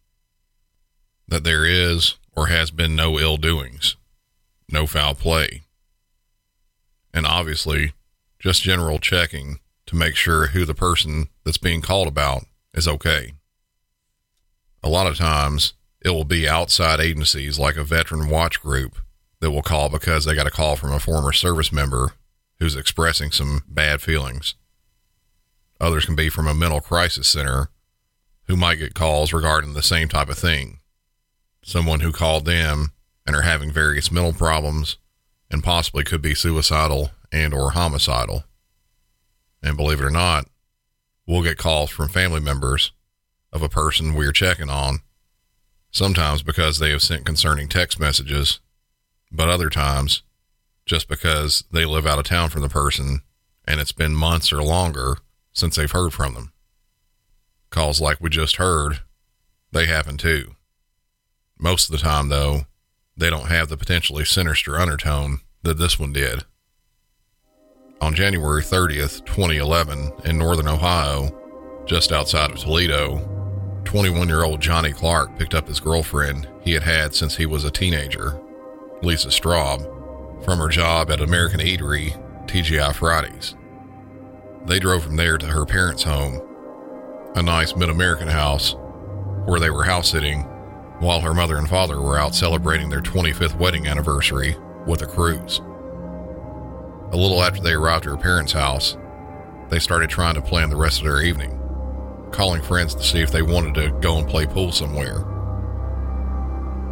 That 1.30 1.46
there 1.46 1.66
is 1.66 2.16
or 2.36 2.48
has 2.48 2.70
been 2.70 2.94
no 2.94 3.18
ill 3.18 3.38
doings, 3.38 3.96
no 4.70 4.86
foul 4.86 5.16
play. 5.16 5.62
And 7.14 7.26
obviously, 7.26 7.94
just 8.38 8.64
general 8.64 9.00
checking 9.00 9.60
to 9.86 9.96
make 9.96 10.18
sure 10.18 10.48
who 10.48 10.66
the 10.66 10.74
person 10.74 11.30
that's 11.46 11.58
being 11.58 11.82
called 11.82 12.10
about 12.10 12.44
is 12.74 12.86
okay 12.86 13.36
a 14.84 14.90
lot 14.90 15.08
of 15.08 15.18
times 15.18 15.74
it 16.02 16.10
will 16.10 16.26
be 16.26 16.48
outside 16.48 17.00
agencies 17.00 17.58
like 17.58 17.78
a 17.78 17.84
veteran 17.84 18.30
watch 18.30 18.62
group 18.62 18.98
that 19.40 19.52
will 19.52 19.62
call 19.62 19.90
because 19.90 20.26
they 20.26 20.36
got 20.36 20.48
a 20.48 20.52
call 20.52 20.76
from 20.76 20.92
a 20.92 21.00
former 21.00 21.32
service 21.32 21.72
member 21.72 22.14
who's 22.60 22.76
expressing 22.76 23.32
some 23.32 23.64
bad 23.68 24.02
feelings. 24.02 24.56
Others 25.80 26.06
can 26.06 26.16
be 26.16 26.30
from 26.30 26.48
a 26.48 26.54
mental 26.54 26.82
crisis 26.82 27.28
center 27.28 27.70
who 28.48 28.56
might 28.56 28.76
get 28.76 28.94
calls 28.94 29.34
regarding 29.34 29.74
the 29.74 29.82
same 29.82 30.08
type 30.08 30.30
of 30.30 30.38
thing. 30.38 30.80
Someone 31.64 32.02
who 32.02 32.12
called 32.12 32.46
them 32.46 32.92
and 33.26 33.36
are 33.36 33.42
having 33.42 33.72
various 33.72 34.12
mental 34.12 34.34
problems 34.34 34.98
and 35.50 35.64
possibly 35.64 36.04
could 36.04 36.22
be 36.22 36.36
suicidal 36.36 37.12
and 37.32 37.54
or 37.54 37.72
homicidal. 37.72 38.44
And 39.62 39.78
believe 39.78 40.02
it 40.02 40.06
or 40.06 40.10
not, 40.10 40.46
we'll 41.26 41.44
get 41.44 41.58
calls 41.58 41.90
from 41.90 42.10
family 42.10 42.42
members 42.42 42.92
of 43.54 43.62
a 43.62 43.70
person 43.70 44.14
we're 44.14 44.34
checking 44.34 44.70
on, 44.70 45.00
sometimes 45.92 46.44
because 46.44 46.80
they 46.80 46.92
have 46.92 47.02
sent 47.02 47.26
concerning 47.26 47.70
text 47.70 48.00
messages, 48.00 48.60
but 49.32 49.48
other 49.48 49.70
times 49.70 50.24
just 50.86 51.08
because 51.08 51.64
they 51.72 51.86
live 51.86 52.06
out 52.06 52.20
of 52.20 52.26
town 52.26 52.50
from 52.50 52.62
the 52.62 52.68
person 52.68 53.22
and 53.66 53.80
it's 53.80 53.94
been 53.94 54.14
months 54.14 54.52
or 54.52 54.62
longer 54.62 55.18
since 55.54 55.76
they've 55.76 55.92
heard 55.92 56.12
from 56.12 56.34
them. 56.34 56.52
Calls 57.70 58.02
like 58.02 58.20
we 58.20 58.30
just 58.30 58.58
heard, 58.58 59.00
they 59.72 59.86
happen 59.86 60.18
too. 60.18 60.56
Most 61.58 61.90
of 61.90 61.94
the 61.94 62.04
time, 62.04 62.30
though, 62.30 62.66
they 63.16 63.30
don't 63.30 63.48
have 63.48 63.70
the 63.70 63.78
potentially 63.78 64.26
sinister 64.26 64.78
undertone 64.78 65.40
that 65.62 65.78
this 65.78 65.98
one 65.98 66.12
did. 66.12 66.44
On 68.02 68.14
January 68.14 68.62
30th, 68.62 69.26
2011, 69.26 70.12
in 70.26 70.38
northern 70.38 70.68
Ohio, 70.68 71.34
just 71.86 72.12
outside 72.12 72.52
of 72.52 72.58
Toledo, 72.58 73.33
21 73.86 74.28
year 74.28 74.44
old 74.44 74.62
Johnny 74.62 74.92
Clarke 74.92 75.38
picked 75.38 75.54
up 75.54 75.68
his 75.68 75.80
girlfriend 75.80 76.48
he 76.62 76.74
had 76.74 76.84
had 76.84 77.14
since 77.14 77.36
he 77.36 77.46
was 77.46 77.64
a 77.64 77.72
teenager, 77.72 78.40
Lisa 79.02 79.30
Straub, 79.30 80.44
from 80.44 80.60
her 80.60 80.68
job 80.68 81.12
at 81.12 81.22
American 81.22 81.60
Eatery, 81.60 82.20
TGI 82.48 82.94
Fridays. 82.94 83.56
They 84.66 84.80
drove 84.80 85.04
from 85.04 85.18
there 85.18 85.38
to 85.38 85.46
her 85.48 85.66
parents' 85.66 86.04
home, 86.04 86.42
a 87.36 87.42
nice 87.42 87.76
mid 87.76 87.90
American 87.90 88.28
house, 88.28 88.76
where 89.46 89.60
they 89.60 89.70
were 89.70 89.84
house 89.84 90.10
sitting 90.10 90.44
while 91.00 91.20
her 91.20 91.34
mother 91.34 91.58
and 91.58 91.68
father 91.68 92.00
were 92.02 92.18
out 92.18 92.34
celebrating 92.34 92.90
their 92.90 93.02
25th 93.02 93.58
wedding 93.60 93.88
anniversary 93.88 94.56
with 94.88 95.02
a 95.02 95.06
cruise. 95.06 95.60
A 97.12 97.18
little 97.18 97.44
after 97.44 97.62
they 97.62 97.74
arrived 97.74 98.06
at 98.06 98.12
her 98.12 98.18
parents' 98.18 98.54
house, 98.54 98.98
they 99.70 99.80
started 99.80 100.10
trying 100.10 100.36
to 100.36 100.42
plan 100.42 100.70
the 100.70 100.76
rest 100.76 101.00
of 101.00 101.06
their 101.06 101.22
evening, 101.22 101.60
calling 102.34 102.62
friends 102.62 102.96
to 102.96 103.04
see 103.04 103.22
if 103.22 103.32
they 103.32 103.42
wanted 103.42 103.76
to 103.76 103.92
go 104.02 104.18
and 104.18 104.28
play 104.28 104.46
pool 104.46 104.72
somewhere. 104.72 105.20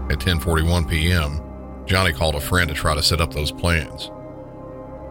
At 0.10 0.19
10:41 0.19 0.89
p.m., 0.89 1.41
Johnny 1.86 2.13
called 2.13 2.36
a 2.36 2.41
friend 2.41 2.69
to 2.69 2.75
try 2.75 2.95
to 2.95 3.03
set 3.03 3.19
up 3.19 3.33
those 3.33 3.51
plans. 3.51 4.12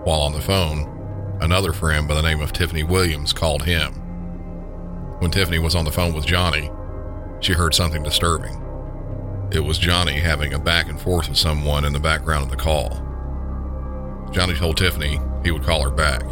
While 0.05 0.21
on 0.21 0.33
the 0.33 0.41
phone, 0.41 1.39
another 1.41 1.73
friend 1.73 2.09
by 2.09 2.15
the 2.15 2.23
name 2.23 2.41
of 2.41 2.53
Tiffany 2.53 2.85
Williams 2.85 3.33
called 3.33 3.65
him. 3.65 3.93
When 5.19 5.31
Tiffany 5.31 5.59
was 5.59 5.75
on 5.75 5.85
the 5.85 5.91
phone 5.91 6.15
with 6.15 6.27
Johnny, 6.27 6.71
she 7.41 7.53
heard 7.53 7.75
something 7.75 8.03
disturbing. 8.03 8.57
It 9.53 9.61
was 9.61 9.79
Johnny 9.79 10.21
having 10.21 10.55
a 10.55 10.59
back 10.59 10.89
and 10.89 11.01
forth 11.01 11.29
with 11.29 11.37
someone 11.37 11.85
in 11.85 11.93
the 11.93 12.01
background 12.01 12.45
of 12.45 12.51
the 12.51 12.57
call. 12.57 12.91
Johnny 14.33 14.55
told 14.55 14.77
Tiffany 14.77 15.21
he 15.43 15.51
would 15.51 15.65
call 15.65 15.83
her 15.83 15.91
back. 15.91 16.23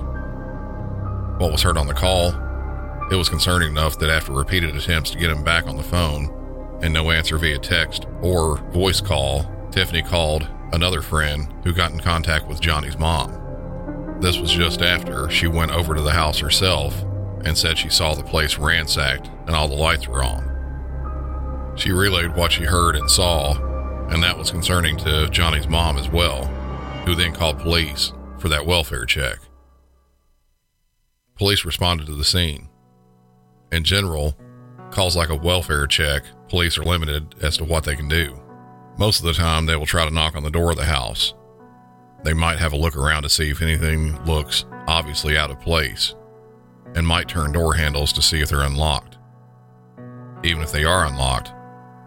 What 1.41 1.53
was 1.53 1.63
heard 1.63 1.77
on 1.77 1.89
the 1.89 1.95
call, 1.95 2.33
it 3.11 3.17
was 3.17 3.29
concerning 3.29 3.71
enough 3.71 3.99
that 3.99 4.11
after 4.11 4.33
repeated 4.33 4.77
attempts 4.77 5.11
to 5.11 5.19
get 5.19 5.31
him 5.31 5.43
back 5.43 5.67
on 5.67 5.77
the 5.77 5.83
phone 5.83 6.79
and 6.83 6.93
no 6.93 7.11
answer 7.11 7.39
via 7.39 7.59
text 7.59 8.07
or 8.21 8.59
voice 8.71 9.01
call, 9.01 9.51
Tiffany 9.71 10.03
called 10.03 10.49
another 10.73 11.03
friend 11.03 11.53
who 11.65 11.73
got 11.73 11.93
in 11.93 12.01
contact 12.01 12.47
with 12.47 12.61
Johnny's 12.61 12.99
mom. 12.99 14.19
This 14.21 14.39
was 14.39 14.51
just 14.51 14.83
after 14.83 15.31
she 15.31 15.47
went 15.47 15.71
over 15.71 15.95
to 15.95 16.03
the 16.03 16.13
house 16.13 16.39
herself 16.39 17.03
and 17.45 17.57
said 17.57 17.79
she 17.79 17.89
saw 17.89 18.15
the 18.15 18.23
place 18.23 18.59
ransacked 18.59 19.29
and 19.47 19.57
all 19.57 19.69
the 19.69 19.75
lights 19.75 20.09
were 20.09 20.23
on. 20.23 21.75
She 21.77 21.93
relayed 21.93 22.35
what 22.35 22.53
she 22.53 22.65
heard 22.65 22.97
and 22.97 23.09
saw, 23.09 23.55
and 24.09 24.23
that 24.23 24.37
was 24.37 24.51
concerning 24.51 24.97
to 24.99 25.29
Johnny's 25.31 25.69
mom 25.69 25.97
as 25.97 26.09
well, 26.09 26.47
who 27.05 27.15
then 27.15 27.33
called 27.33 27.61
police 27.61 28.13
for 28.39 28.49
that 28.49 28.67
welfare 28.67 29.07
check. 29.07 29.39
Police 31.37 31.65
responded 31.65 32.07
to 32.07 32.15
the 32.15 32.25
scene. 32.25 32.69
In 33.71 33.85
general, 33.85 34.37
calls 34.91 35.17
like 35.17 35.29
a 35.29 35.37
welfare 35.37 35.87
check, 35.87 36.25
police 36.49 36.79
are 36.79 36.85
limited 36.85 37.35
as 37.43 37.57
to 37.59 37.65
what 37.65 37.85
they 37.85 37.97
can 37.97 38.09
do. 38.09 38.41
Most 38.99 39.21
of 39.21 39.27
the 39.27 39.35
time, 39.35 39.67
they 39.67 39.77
will 39.77 39.87
try 39.87 40.05
to 40.05 40.15
knock 40.15 40.35
on 40.35 40.43
the 40.43 40.51
door 40.51 40.71
of 40.71 40.77
the 40.77 40.85
house. 40.85 41.35
They 42.25 42.33
might 42.33 42.59
have 42.59 42.73
a 42.73 42.77
look 42.77 42.97
around 42.97 43.23
to 43.23 43.29
see 43.29 43.51
if 43.51 43.63
anything 43.63 44.23
looks 44.25 44.65
obviously 44.87 45.37
out 45.37 45.51
of 45.51 45.61
place, 45.61 46.15
and 46.95 47.07
might 47.07 47.29
turn 47.29 47.53
door 47.53 47.75
handles 47.75 48.13
to 48.15 48.23
see 48.23 48.41
if 48.41 48.49
they're 48.49 48.63
unlocked. 48.63 49.19
Even 50.43 50.63
if 50.63 50.73
they 50.73 50.85
are 50.85 51.07
unlocked, 51.07 51.53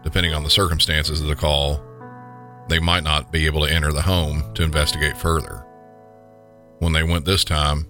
depending 0.02 0.34
on 0.34 0.42
the 0.42 0.50
circumstances 0.50 1.20
of 1.20 1.28
the 1.28 1.36
call, 1.36 1.82
they 2.68 2.80
might 2.80 3.04
not 3.04 3.32
be 3.32 3.46
able 3.46 3.64
to 3.64 3.72
enter 3.72 3.92
the 3.92 4.02
home 4.02 4.52
to 4.54 4.62
investigate 4.62 5.16
further. 5.16 5.64
When 6.80 6.92
they 6.92 7.02
went 7.02 7.24
this 7.24 7.44
time, 7.44 7.86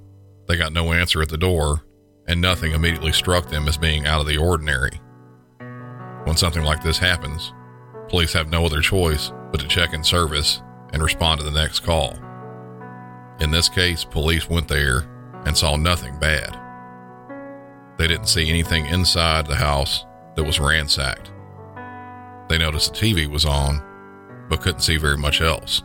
they 0.46 0.56
got 0.56 0.72
no 0.72 0.92
answer 0.92 1.22
at 1.22 1.28
the 1.28 1.38
door, 1.38 1.82
and 2.28 2.40
nothing 2.40 2.72
immediately 2.72 3.12
struck 3.12 3.48
them 3.48 3.68
as 3.68 3.76
being 3.76 4.06
out 4.06 4.20
of 4.20 4.26
the 4.26 4.36
ordinary. 4.36 5.00
When 6.24 6.36
something 6.36 6.62
like 6.62 6.82
this 6.82 6.98
happens, 6.98 7.52
police 8.08 8.32
have 8.32 8.48
no 8.48 8.64
other 8.64 8.80
choice 8.80 9.32
but 9.50 9.60
to 9.60 9.68
check 9.68 9.92
in 9.92 10.04
service 10.04 10.62
and 10.92 11.02
respond 11.02 11.40
to 11.40 11.44
the 11.44 11.50
next 11.50 11.80
call. 11.80 12.16
In 13.40 13.50
this 13.50 13.68
case, 13.68 14.04
police 14.04 14.48
went 14.48 14.68
there 14.68 15.08
and 15.44 15.56
saw 15.56 15.76
nothing 15.76 16.18
bad. 16.18 16.58
They 17.98 18.06
didn't 18.06 18.28
see 18.28 18.48
anything 18.48 18.86
inside 18.86 19.46
the 19.46 19.56
house 19.56 20.04
that 20.36 20.44
was 20.44 20.60
ransacked. 20.60 21.30
They 22.48 22.58
noticed 22.58 22.94
the 22.94 23.00
TV 23.00 23.30
was 23.30 23.44
on, 23.44 23.82
but 24.48 24.60
couldn't 24.60 24.80
see 24.80 24.96
very 24.96 25.16
much 25.16 25.40
else. 25.40 25.82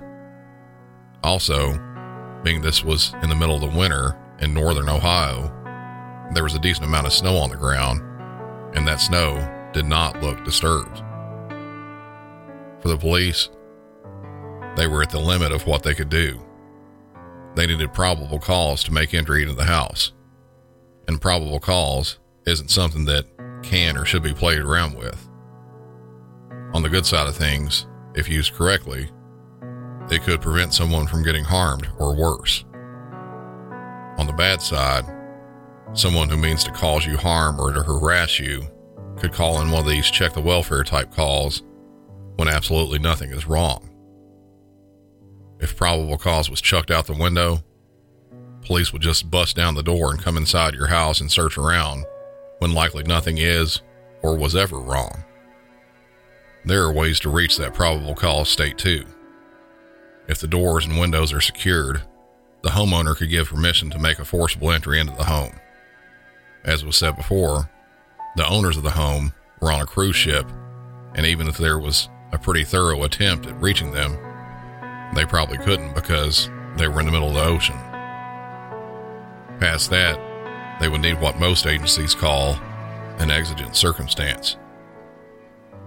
Also, 1.24 1.80
being 2.44 2.62
this 2.62 2.84
was 2.84 3.14
in 3.24 3.30
the 3.30 3.36
middle 3.36 3.56
of 3.56 3.62
the 3.62 3.78
winter 3.78 4.18
in 4.40 4.54
northern 4.54 4.90
Ohio, 4.90 5.52
there 6.34 6.44
was 6.44 6.56
a 6.56 6.60
decent 6.60 6.86
amount 6.86 7.08
of 7.08 7.14
snow 7.14 7.38
on 7.38 7.50
the 7.50 7.58
ground, 7.58 8.02
and 8.76 8.88
that 8.88 9.02
snow 9.02 9.70
did 9.74 9.86
not 9.86 10.22
look 10.22 10.44
disturbed. 10.44 11.02
For 12.82 12.90
the 12.90 12.98
police, 12.98 13.50
they 14.76 14.88
were 14.88 15.02
at 15.02 15.10
the 15.10 15.20
limit 15.20 15.52
of 15.52 15.66
what 15.66 15.84
they 15.84 15.96
could 15.96 16.10
do. 16.10 16.40
They 17.56 17.66
needed 17.66 17.94
probable 17.94 18.40
cause 18.40 18.84
to 18.84 18.94
make 18.94 19.14
entry 19.14 19.42
into 19.42 19.56
the 19.56 19.66
house. 19.66 20.14
And 21.08 21.20
probable 21.20 21.60
cause 21.60 22.20
isn't 22.46 22.70
something 22.70 23.06
that 23.06 23.26
can 23.64 23.98
or 23.98 24.06
should 24.06 24.22
be 24.22 24.34
played 24.34 24.60
around 24.60 24.96
with. 24.96 25.28
On 26.74 26.84
the 26.84 26.90
good 26.90 27.06
side 27.06 27.28
of 27.28 27.36
things, 27.36 27.88
if 28.14 28.30
used 28.30 28.54
correctly, 28.54 29.10
it 30.12 30.22
could 30.22 30.42
prevent 30.42 30.74
someone 30.74 31.08
from 31.08 31.24
getting 31.24 31.44
harmed 31.44 31.88
or 31.98 32.16
worse. 32.16 32.64
On 34.18 34.28
the 34.28 34.34
bad 34.34 34.62
side, 34.62 35.06
someone 35.94 36.30
who 36.30 36.38
means 36.38 36.64
to 36.64 36.72
cause 36.72 37.06
you 37.06 37.18
harm 37.18 37.60
or 37.60 37.72
to 37.72 37.82
harass 37.82 38.40
you 38.40 38.68
could 39.18 39.34
call 39.34 39.62
in 39.62 39.72
one 39.72 39.82
of 39.82 39.90
these 39.90 40.10
check 40.12 40.34
the 40.34 40.42
welfare 40.42 40.84
type 40.84 41.12
calls 41.12 41.64
when 42.36 42.48
absolutely 42.48 43.00
nothing 43.00 43.32
is 43.32 43.48
wrong. 43.48 43.90
If 45.60 45.76
probable 45.76 46.18
cause 46.18 46.50
was 46.50 46.62
chucked 46.62 46.92
out 46.92 47.08
the 47.08 47.14
window, 47.14 47.64
police 48.62 48.94
would 48.94 49.02
just 49.02 49.32
bust 49.32 49.56
down 49.56 49.74
the 49.74 49.82
door 49.82 50.12
and 50.12 50.22
come 50.22 50.38
inside 50.38 50.76
your 50.76 50.88
house 50.88 51.20
and 51.20 51.32
search 51.32 51.58
around 51.58 52.06
when 52.60 52.74
likely 52.74 53.04
nothing 53.04 53.38
is 53.40 53.82
or 54.22 54.38
was 54.38 54.56
ever 54.56 54.78
wrong. 54.80 55.24
There 56.64 56.84
are 56.84 56.94
ways 56.94 57.20
to 57.22 57.30
reach 57.30 57.58
that 57.58 57.74
probable 57.74 58.14
cause 58.14 58.50
state 58.50 58.78
too. 58.78 59.06
If 60.28 60.40
the 60.40 60.48
doors 60.48 60.86
and 60.86 61.00
windows 61.00 61.32
are 61.34 61.42
secured, 61.42 62.04
the 62.62 62.70
homeowner 62.70 63.16
could 63.16 63.30
give 63.30 63.48
permission 63.48 63.90
to 63.92 64.00
make 64.00 64.20
a 64.20 64.26
forcible 64.26 64.72
entry 64.72 65.00
into 65.00 65.16
the 65.16 65.24
home. 65.24 65.54
As 66.68 66.84
was 66.84 66.98
said 66.98 67.16
before, 67.16 67.70
the 68.36 68.48
owners 68.48 68.76
of 68.76 68.84
the 68.84 68.92
home 68.92 69.34
were 69.62 69.72
on 69.72 69.80
a 69.80 69.86
cruise 69.86 70.18
ship, 70.18 70.46
and 71.16 71.26
even 71.26 71.48
if 71.48 71.58
there 71.58 71.80
was 71.80 72.10
a 72.34 72.38
pretty 72.38 72.66
thorough 72.66 73.04
attempt 73.04 73.46
at 73.48 73.60
reaching 73.62 73.92
them, 73.92 74.18
they 75.16 75.26
probably 75.26 75.58
couldn't 75.60 75.96
because 75.96 76.50
they 76.76 76.90
were 76.90 77.00
in 77.00 77.06
the 77.06 77.12
middle 77.14 77.30
of 77.30 77.36
the 77.36 77.44
ocean. 77.44 77.78
Past 79.62 79.90
that, 79.92 80.20
they 80.82 80.90
would 80.90 81.02
need 81.02 81.22
what 81.22 81.40
most 81.40 81.66
agencies 81.66 82.14
call 82.14 82.56
an 83.20 83.32
exigent 83.32 83.78
circumstance. 83.78 84.58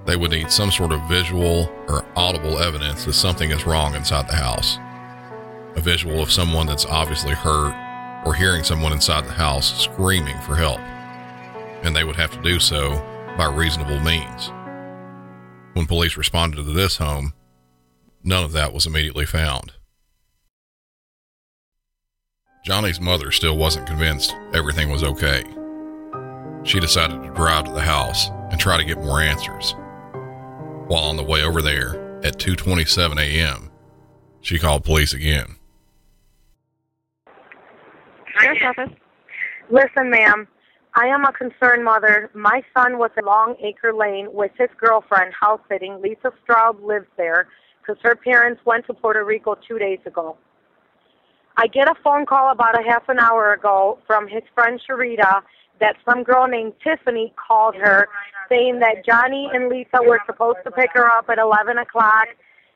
They 0.07 0.17
would 0.17 0.31
need 0.31 0.51
some 0.51 0.71
sort 0.71 0.93
of 0.93 1.07
visual 1.11 1.71
or 1.89 2.07
audible 2.17 2.59
evidence 2.59 3.05
that 3.05 3.13
something 3.13 3.51
is 3.51 3.67
wrong 3.67 3.95
inside 3.95 4.29
the 4.29 4.35
house. 4.35 4.79
A 5.77 5.81
visual 5.83 6.23
of 6.23 6.33
someone 6.33 6.67
that's 6.67 6.87
obviously 6.87 7.33
hurt 7.35 7.75
or 8.25 8.35
hearing 8.35 8.65
someone 8.65 8.93
inside 8.93 9.25
the 9.25 9.33
house 9.33 9.83
screaming 9.83 10.39
for 10.41 10.57
help. 10.57 10.81
And 11.83 11.95
they 11.95 12.05
would 12.05 12.17
have 12.17 12.33
to 12.33 12.43
do 12.43 12.61
so 12.61 12.91
by 13.37 13.47
reasonable 13.47 14.01
means. 14.01 14.51
When 15.75 15.87
police 15.87 16.17
responded 16.17 16.57
to 16.57 16.63
this 16.63 16.97
home, 16.99 17.33
none 18.23 18.45
of 18.45 18.53
that 18.53 18.73
was 18.73 18.87
immediately 18.87 19.27
found. 19.27 19.73
Johnny's 22.65 23.01
mother 23.01 23.31
still 23.31 23.57
wasn't 23.57 23.87
convinced 23.87 24.35
everything 24.53 24.91
was 24.91 25.03
okay. 25.03 25.45
She 26.65 26.79
decided 26.79 27.23
to 27.23 27.31
drive 27.31 27.65
to 27.65 27.73
the 27.73 27.81
house 27.81 28.29
and 28.51 28.61
try 28.61 28.77
to 28.77 28.85
get 28.85 28.99
more 28.99 29.23
answers. 29.23 29.75
While 30.89 31.05
on 31.05 31.17
the 31.17 31.23
way 31.23 31.43
over 31.43 31.63
there 31.63 32.21
at 32.23 32.39
2:27 32.39 33.19
a.m., 33.19 33.71
she 34.43 34.59
called 34.59 34.85
police 34.85 35.15
again. 35.15 35.57
Sheriff's 38.57 38.79
office. 38.79 38.99
Listen, 39.71 40.11
ma'am, 40.11 40.49
I 40.95 41.07
am 41.07 41.25
a 41.25 41.33
concerned 41.33 41.85
mother. 41.85 42.31
My 42.35 42.63
son 42.75 42.99
was 42.99 43.11
in 43.17 43.25
Long 43.25 43.55
Acre 43.63 43.95
Lane 43.95 44.29
with 44.33 44.51
his 44.59 44.69
girlfriend 44.79 45.33
house 45.39 45.61
sitting. 45.69 46.01
Lisa 46.03 46.33
Straub 46.43 46.83
lives 46.85 47.07
there 47.17 47.49
because 47.81 48.01
her 48.03 48.17
parents 48.17 48.61
went 48.65 48.87
to 48.87 48.95
Puerto 48.95 49.25
Rico 49.25 49.57
two 49.67 49.79
days 49.79 50.01
ago. 50.07 50.37
I 51.57 51.67
get 51.67 51.89
a 51.89 51.95
phone 52.03 52.27
call 52.27 52.53
about 52.53 52.79
a 52.79 52.83
half 52.89 53.09
an 53.09 53.19
hour 53.19 53.53
ago 53.53 53.99
from 54.07 54.27
his 54.27 54.43
friend 54.55 54.81
Sharita 54.89 55.43
that 55.81 55.97
some 56.09 56.23
girl 56.23 56.47
named 56.47 56.73
Tiffany 56.83 57.33
called 57.37 57.75
her 57.77 58.09
saying 58.49 58.81
that 58.81 59.05
Johnny 59.07 59.49
and 59.53 59.69
Lisa 59.69 60.03
were 60.03 60.21
supposed 60.27 60.59
to 60.65 60.71
pick 60.71 60.91
her 60.95 61.07
up 61.07 61.29
at 61.29 61.39
11 61.39 61.79
o'clock, 61.79 62.27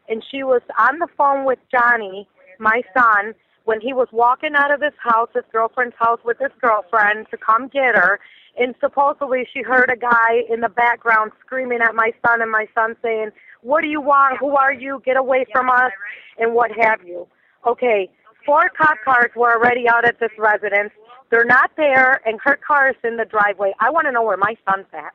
and 0.09 0.23
she 0.31 0.43
was 0.43 0.63
on 0.79 0.99
the 0.99 1.09
phone 1.17 1.45
with 1.45 1.59
Johnny, 1.71 2.29
my 2.59 2.83
son, 2.97 3.35
when 3.65 3.81
he 3.81 3.93
was 3.93 4.09
walking 4.13 4.55
out 4.55 4.73
of 4.73 4.81
his 4.81 4.93
house, 4.99 5.29
his 5.35 5.45
girlfriend's 5.53 5.97
house 5.99 6.21
with 6.25 6.39
his 6.39 6.51
girlfriend 6.61 7.27
to 7.31 7.37
come 7.37 7.69
get 7.69 7.97
her, 7.97 8.21
and 8.59 8.75
supposedly 8.81 9.47
she 9.53 9.63
heard 9.63 9.91
a 9.91 9.97
guy 9.97 10.43
in 10.49 10.61
the 10.61 10.69
background 10.69 11.33
screaming 11.45 11.81
at 11.81 11.95
my 11.95 12.13
son 12.27 12.41
and 12.41 12.51
my 12.51 12.67
son 12.75 12.97
saying, 13.03 13.31
"What 13.63 13.83
do 13.83 13.89
you 13.89 14.01
want? 14.01 14.39
Who 14.39 14.57
are 14.57 14.73
you? 14.73 15.03
Get 15.05 15.17
away 15.17 15.45
from 15.53 15.71
us!" 15.71 15.93
and 16.39 16.55
what 16.55 16.71
have 16.73 17.03
you. 17.05 17.27
Okay, 17.67 18.11
four 18.45 18.69
cop 18.77 18.99
cars 19.05 19.31
were 19.35 19.53
already 19.53 19.89
out 19.89 20.05
at 20.05 20.21
this 20.21 20.33
residence. 20.39 20.93
They're 21.31 21.45
not 21.45 21.71
there, 21.77 22.21
and 22.27 22.39
her 22.45 22.57
car 22.57 22.91
is 22.91 22.97
in 23.03 23.17
the 23.17 23.25
driveway. 23.25 23.73
I 23.81 23.91
want 23.91 24.07
to 24.07 24.13
know 24.13 24.23
where 24.23 24.37
my 24.37 24.57
son's 24.69 24.87
at. 24.93 25.13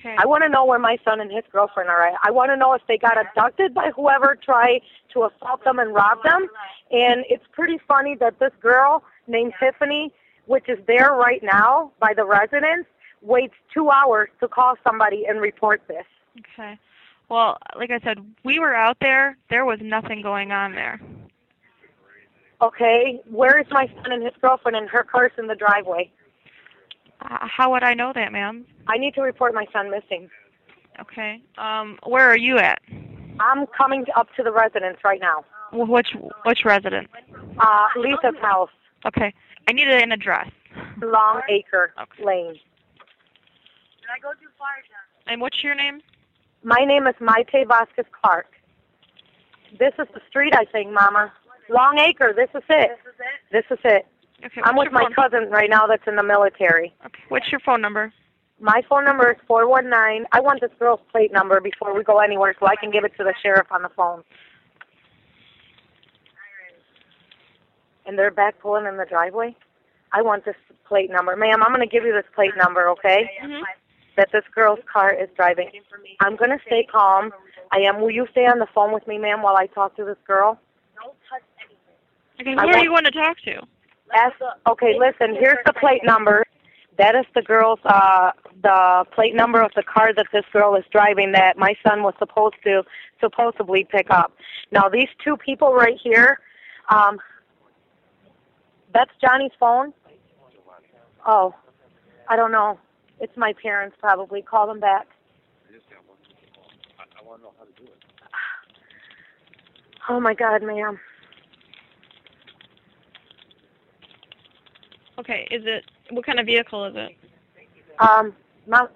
Okay. 0.00 0.16
I 0.18 0.26
want 0.26 0.42
to 0.44 0.48
know 0.48 0.64
where 0.64 0.78
my 0.78 0.96
son 1.04 1.20
and 1.20 1.30
his 1.30 1.44
girlfriend 1.52 1.90
are 1.90 2.06
at. 2.08 2.14
I 2.24 2.30
want 2.30 2.50
to 2.50 2.56
know 2.56 2.72
if 2.72 2.82
they 2.88 2.96
got 2.96 3.18
abducted 3.20 3.74
by 3.74 3.90
whoever 3.94 4.36
tried 4.42 4.80
to 5.12 5.24
assault 5.24 5.62
them 5.64 5.78
and 5.78 5.94
rob 5.94 6.22
them. 6.22 6.48
And 6.90 7.24
it's 7.28 7.44
pretty 7.52 7.78
funny 7.86 8.16
that 8.16 8.38
this 8.38 8.52
girl 8.60 9.04
named 9.26 9.52
Tiffany, 9.60 10.12
which 10.46 10.68
is 10.68 10.78
there 10.86 11.12
right 11.12 11.42
now 11.42 11.92
by 12.00 12.14
the 12.14 12.24
residence, 12.24 12.86
waits 13.20 13.54
two 13.74 13.90
hours 13.90 14.30
to 14.40 14.48
call 14.48 14.76
somebody 14.82 15.26
and 15.28 15.40
report 15.40 15.82
this. 15.86 16.06
Okay. 16.38 16.78
Well, 17.28 17.58
like 17.76 17.90
I 17.90 18.00
said, 18.00 18.18
we 18.42 18.58
were 18.58 18.74
out 18.74 18.96
there. 19.00 19.36
There 19.50 19.64
was 19.64 19.78
nothing 19.82 20.22
going 20.22 20.50
on 20.50 20.72
there. 20.72 21.00
Okay, 22.62 23.22
where 23.30 23.58
is 23.58 23.66
my 23.70 23.86
son 23.86 24.12
and 24.12 24.22
his 24.22 24.34
girlfriend 24.40 24.76
and 24.76 24.88
her 24.90 25.02
car's 25.02 25.32
in 25.38 25.46
the 25.46 25.54
driveway? 25.54 26.10
Uh, 27.22 27.46
how 27.46 27.70
would 27.72 27.82
I 27.82 27.94
know 27.94 28.12
that, 28.14 28.32
ma'am? 28.32 28.64
I 28.88 28.96
need 28.98 29.14
to 29.14 29.20
report 29.22 29.54
my 29.54 29.66
son 29.72 29.90
missing. 29.90 30.28
Okay. 31.00 31.42
Um, 31.58 31.98
where 32.06 32.28
are 32.28 32.36
you 32.38 32.58
at? 32.58 32.80
I'm 33.40 33.66
coming 33.66 34.04
up 34.16 34.28
to 34.36 34.42
the 34.42 34.52
residence 34.52 34.98
right 35.04 35.20
now. 35.20 35.44
Wh- 35.70 35.88
Which 35.88 36.08
which 36.44 36.64
residence? 36.64 37.08
Uh, 37.58 37.86
Lisa's 37.96 38.36
house, 38.42 38.70
Okay. 39.06 39.32
I 39.68 39.72
need 39.72 39.88
an 39.88 40.12
address. 40.12 40.50
Long 41.02 41.40
Acre 41.48 41.92
Okay. 42.00 42.24
Lane. 42.24 42.56
And 45.26 45.40
what's 45.40 45.62
your 45.62 45.74
name? 45.74 46.00
My 46.64 46.84
name 46.84 47.06
is 47.06 47.14
Maite 47.20 47.66
Vasquez 47.68 48.04
Clarke. 48.20 48.52
This 49.78 49.92
is 49.98 50.08
the 50.12 50.20
street, 50.28 50.52
I 50.54 50.64
think, 50.64 50.90
Mama. 50.92 51.32
Long 51.68 51.98
Acre. 51.98 52.32
This 52.34 52.50
is 52.54 52.62
it. 52.68 52.90
This 52.90 53.14
is 53.14 53.20
it. 53.20 53.52
This 53.52 53.78
is 53.78 53.78
it. 53.84 54.06
Okay. 54.44 54.60
I'm 54.64 54.76
with 54.76 54.90
my 54.92 55.02
phone? 55.04 55.12
cousin 55.14 55.50
right 55.50 55.68
now 55.70 55.86
that's 55.86 56.02
in 56.06 56.16
the 56.16 56.22
military. 56.22 56.94
Okay. 57.06 57.22
What's 57.28 57.50
your 57.50 57.60
phone 57.60 57.80
number? 57.80 58.12
My 58.60 58.82
phone 58.88 59.04
number 59.04 59.30
is 59.30 59.36
four 59.46 59.68
one 59.68 59.88
nine. 59.88 60.26
I 60.32 60.40
want 60.40 60.60
this 60.60 60.70
girl's 60.78 61.00
plate 61.12 61.32
number 61.32 61.60
before 61.60 61.94
we 61.94 62.02
go 62.02 62.18
anywhere 62.20 62.54
so 62.58 62.66
I 62.66 62.76
can 62.76 62.90
give 62.90 63.04
it 63.04 63.12
to 63.18 63.24
the 63.24 63.34
sheriff 63.42 63.66
on 63.70 63.82
the 63.82 63.88
phone. 63.90 64.22
And 68.06 68.18
they're 68.18 68.30
back 68.30 68.58
pulling 68.60 68.86
in 68.86 68.96
the 68.96 69.04
driveway? 69.06 69.54
I 70.12 70.22
want 70.22 70.44
this 70.44 70.56
plate 70.86 71.10
number. 71.10 71.36
Ma'am, 71.36 71.62
I'm 71.62 71.72
going 71.74 71.86
to 71.88 71.92
give 71.92 72.04
you 72.04 72.12
this 72.12 72.24
plate 72.34 72.52
number, 72.56 72.88
okay? 72.90 73.30
Mhm. 73.44 73.62
That 74.16 74.28
this 74.32 74.42
girl's 74.54 74.80
car 74.92 75.12
is 75.14 75.28
driving. 75.36 75.70
I'm 76.20 76.34
going 76.36 76.50
to 76.50 76.58
stay 76.66 76.84
calm. 76.90 77.32
I 77.72 77.78
am. 77.78 78.00
Will 78.00 78.10
you 78.10 78.26
stay 78.32 78.46
on 78.46 78.58
the 78.58 78.66
phone 78.74 78.92
with 78.92 79.06
me, 79.06 79.18
ma'am, 79.18 79.42
while 79.42 79.56
I 79.56 79.66
talk 79.66 79.94
to 79.96 80.04
this 80.04 80.16
girl? 80.26 80.58
Don't 81.00 81.14
touch 81.30 81.42
anything. 81.60 81.76
Okay. 82.40 82.52
Who 82.52 82.58
are 82.58 82.66
want- 82.74 82.82
you 82.82 82.90
going 82.90 83.04
to 83.04 83.10
talk 83.12 83.36
to? 83.44 83.62
Ask, 84.14 84.34
okay, 84.68 84.98
listen, 84.98 85.36
here's 85.38 85.58
the 85.66 85.72
plate 85.72 86.02
number. 86.04 86.44
That 86.98 87.14
is 87.14 87.24
the 87.34 87.42
girl's, 87.42 87.78
uh, 87.84 88.32
the 88.62 89.04
plate 89.14 89.34
number 89.34 89.62
of 89.62 89.70
the 89.74 89.82
car 89.82 90.12
that 90.14 90.26
this 90.32 90.44
girl 90.52 90.74
is 90.74 90.84
driving 90.92 91.32
that 91.32 91.56
my 91.56 91.74
son 91.86 92.02
was 92.02 92.14
supposed 92.18 92.56
to, 92.64 92.82
supposedly 93.20 93.86
pick 93.90 94.10
up. 94.10 94.32
Now, 94.70 94.88
these 94.88 95.08
two 95.24 95.36
people 95.36 95.72
right 95.72 95.96
here, 96.02 96.40
um, 96.88 97.18
that's 98.92 99.10
Johnny's 99.20 99.52
phone? 99.58 99.92
Oh, 101.26 101.54
I 102.28 102.36
don't 102.36 102.52
know. 102.52 102.78
It's 103.20 103.36
my 103.36 103.52
parents 103.62 103.96
probably. 104.00 104.42
Call 104.42 104.66
them 104.66 104.80
back. 104.80 105.06
I 106.98 107.22
want 107.26 107.40
to 107.40 107.44
know 107.44 107.52
how 107.58 107.64
to 107.64 107.70
do 107.76 107.84
it. 107.84 107.98
Oh 110.08 110.20
my 110.20 110.34
God, 110.34 110.62
ma'am. 110.62 110.98
Okay. 115.20 115.46
Is 115.50 115.62
it 115.66 115.84
what 116.10 116.24
kind 116.24 116.40
of 116.40 116.46
vehicle 116.46 116.84
is 116.86 116.94
it? 116.96 117.16
Um, 117.98 118.34
Mom, 118.66 118.88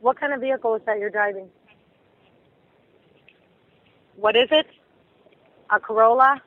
what 0.00 0.20
kind 0.20 0.32
of 0.32 0.40
vehicle 0.40 0.74
is 0.74 0.82
that 0.86 0.98
you're 0.98 1.10
driving? 1.10 1.48
What 4.16 4.36
is 4.36 4.48
it? 4.50 4.66
A 5.70 5.80
Corolla? 5.80 6.42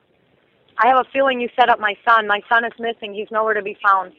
I 0.77 0.87
have 0.87 0.97
a 0.97 1.09
feeling 1.11 1.39
you 1.41 1.49
set 1.55 1.69
up 1.69 1.79
my 1.79 1.95
son. 2.07 2.27
My 2.27 2.41
son 2.47 2.63
is 2.65 2.71
missing. 2.79 3.13
He's 3.13 3.29
nowhere 3.31 3.53
to 3.53 3.61
be 3.61 3.77
found. 3.83 4.13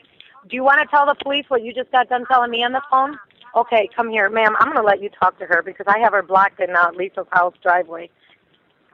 Do 0.48 0.57
you 0.57 0.64
want 0.64 0.81
to 0.81 0.87
tell 0.87 1.07
the 1.07 1.14
police 1.22 1.44
what 1.48 1.62
you 1.62 1.72
just 1.72 1.90
got 1.92 2.09
done 2.09 2.24
telling 2.27 2.50
me 2.50 2.64
on 2.64 2.72
the 2.72 2.83
phone? 2.90 3.18
Okay, 3.57 3.88
come 3.94 4.11
here, 4.11 4.29
ma'am. 4.29 4.55
I'm 4.59 4.66
going 4.66 4.77
to 4.77 4.83
let 4.83 5.00
you 5.00 5.09
talk 5.09 5.38
to 5.38 5.46
her 5.46 5.62
because 5.62 5.87
I 5.88 5.98
have 6.00 6.12
her 6.12 6.22
blocked 6.22 6.61
in 6.61 6.74
uh, 6.74 6.90
Lisa's 6.96 7.27
house 7.31 7.55
driveway. 7.62 8.11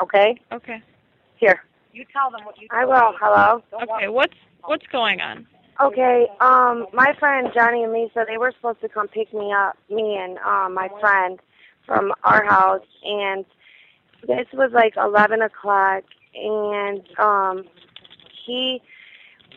Okay? 0.00 0.40
Okay. 0.52 0.82
Here. 1.36 1.62
You 1.92 2.04
tell 2.12 2.30
them 2.30 2.44
what 2.44 2.60
you. 2.60 2.68
I 2.70 2.84
will. 2.84 3.14
Hello. 3.20 3.62
Okay. 3.72 4.08
What's 4.08 4.34
what's 4.64 4.86
going 4.92 5.20
on? 5.20 5.46
Okay, 5.82 6.26
um, 6.40 6.86
my 6.92 7.14
friend 7.18 7.48
Johnny 7.54 7.82
and 7.84 7.92
Lisa, 7.92 8.26
they 8.28 8.36
were 8.36 8.52
supposed 8.54 8.82
to 8.82 8.88
come 8.88 9.08
pick 9.08 9.32
me 9.32 9.50
up, 9.50 9.78
me 9.88 10.16
and 10.16 10.36
um, 10.38 10.74
my 10.74 10.88
friend 11.00 11.38
from 11.86 12.12
our 12.22 12.44
house, 12.44 12.84
and 13.02 13.46
this 14.26 14.46
was 14.52 14.72
like 14.74 14.94
11 14.98 15.40
o'clock, 15.40 16.04
and 16.34 17.00
um, 17.18 17.64
he, 18.44 18.82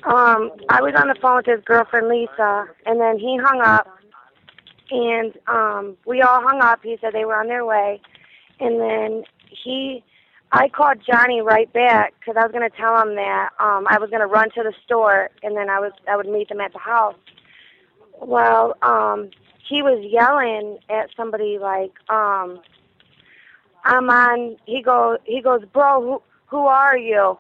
um, 0.04 0.52
I 0.70 0.82
was 0.82 0.94
on 0.96 1.10
the 1.10 1.16
phone 1.22 1.38
with 1.38 1.46
his 1.46 1.60
girlfriend 1.66 2.08
Lisa, 2.08 2.68
and 2.86 3.02
then 3.02 3.20
he 3.20 3.38
hung 3.44 3.60
up, 3.62 3.88
and 4.92 5.34
um, 5.48 5.98
we 6.06 6.22
all 6.22 6.42
hung 6.42 6.62
up. 6.62 6.80
He 6.84 6.98
said 7.02 7.12
they 7.14 7.26
were 7.26 7.38
on 7.38 7.48
their 7.48 7.66
way, 7.66 8.00
and 8.62 8.80
then 8.80 9.24
he 9.50 10.06
I 10.56 10.70
called 10.70 11.00
Johnny 11.04 11.42
right 11.42 11.72
back 11.74 12.14
because 12.20 12.36
I 12.38 12.44
was 12.44 12.52
going 12.52 12.70
to 12.70 12.78
tell 12.78 12.96
him 13.02 13.16
that 13.16 13.50
um, 13.60 13.88
I 13.90 13.98
was 13.98 14.12
going 14.12 14.22
to 14.22 14.28
run 14.28 14.52
to 14.52 14.62
the 14.62 14.74
store 14.86 15.32
and 15.42 15.58
then 15.58 15.68
I 15.68 15.80
was 15.80 15.92
I 16.08 16.16
would 16.16 16.28
meet 16.28 16.48
them 16.48 16.62
at 16.62 16.72
the 16.74 16.80
house. 16.80 17.16
Well, 18.22 18.76
um, 18.84 19.32
he 19.68 19.82
was 19.82 20.00
yelling 20.08 20.78
at 20.92 21.10
somebody 21.18 21.58
like, 21.60 21.94
um, 22.08 22.62
"I'm 23.84 24.08
on." 24.12 24.58
He 24.68 24.84
goes, 24.84 25.18
he 25.26 25.42
goes, 25.42 25.62
"Bro, 25.74 26.02
who 26.04 26.22
who 26.46 26.68
are 26.68 26.98
you?" 27.00 27.36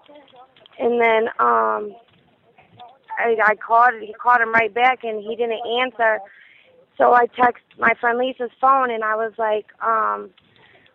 And 0.80 1.00
then 1.00 1.28
um, 1.38 1.96
I, 3.20 3.38
I 3.46 3.56
called. 3.64 3.94
He 4.02 4.14
called 4.14 4.42
him 4.42 4.52
right 4.54 4.74
back 4.74 5.04
and 5.04 5.22
he 5.22 5.36
didn't 5.36 5.62
answer. 5.84 6.18
So 6.98 7.14
I 7.14 7.28
text 7.28 7.64
my 7.78 7.94
friend 8.02 8.18
Lisa's 8.18 8.50
phone 8.60 8.90
and 8.90 9.04
I 9.04 9.14
was 9.16 9.34
like, 9.38 9.68
um, 9.84 10.32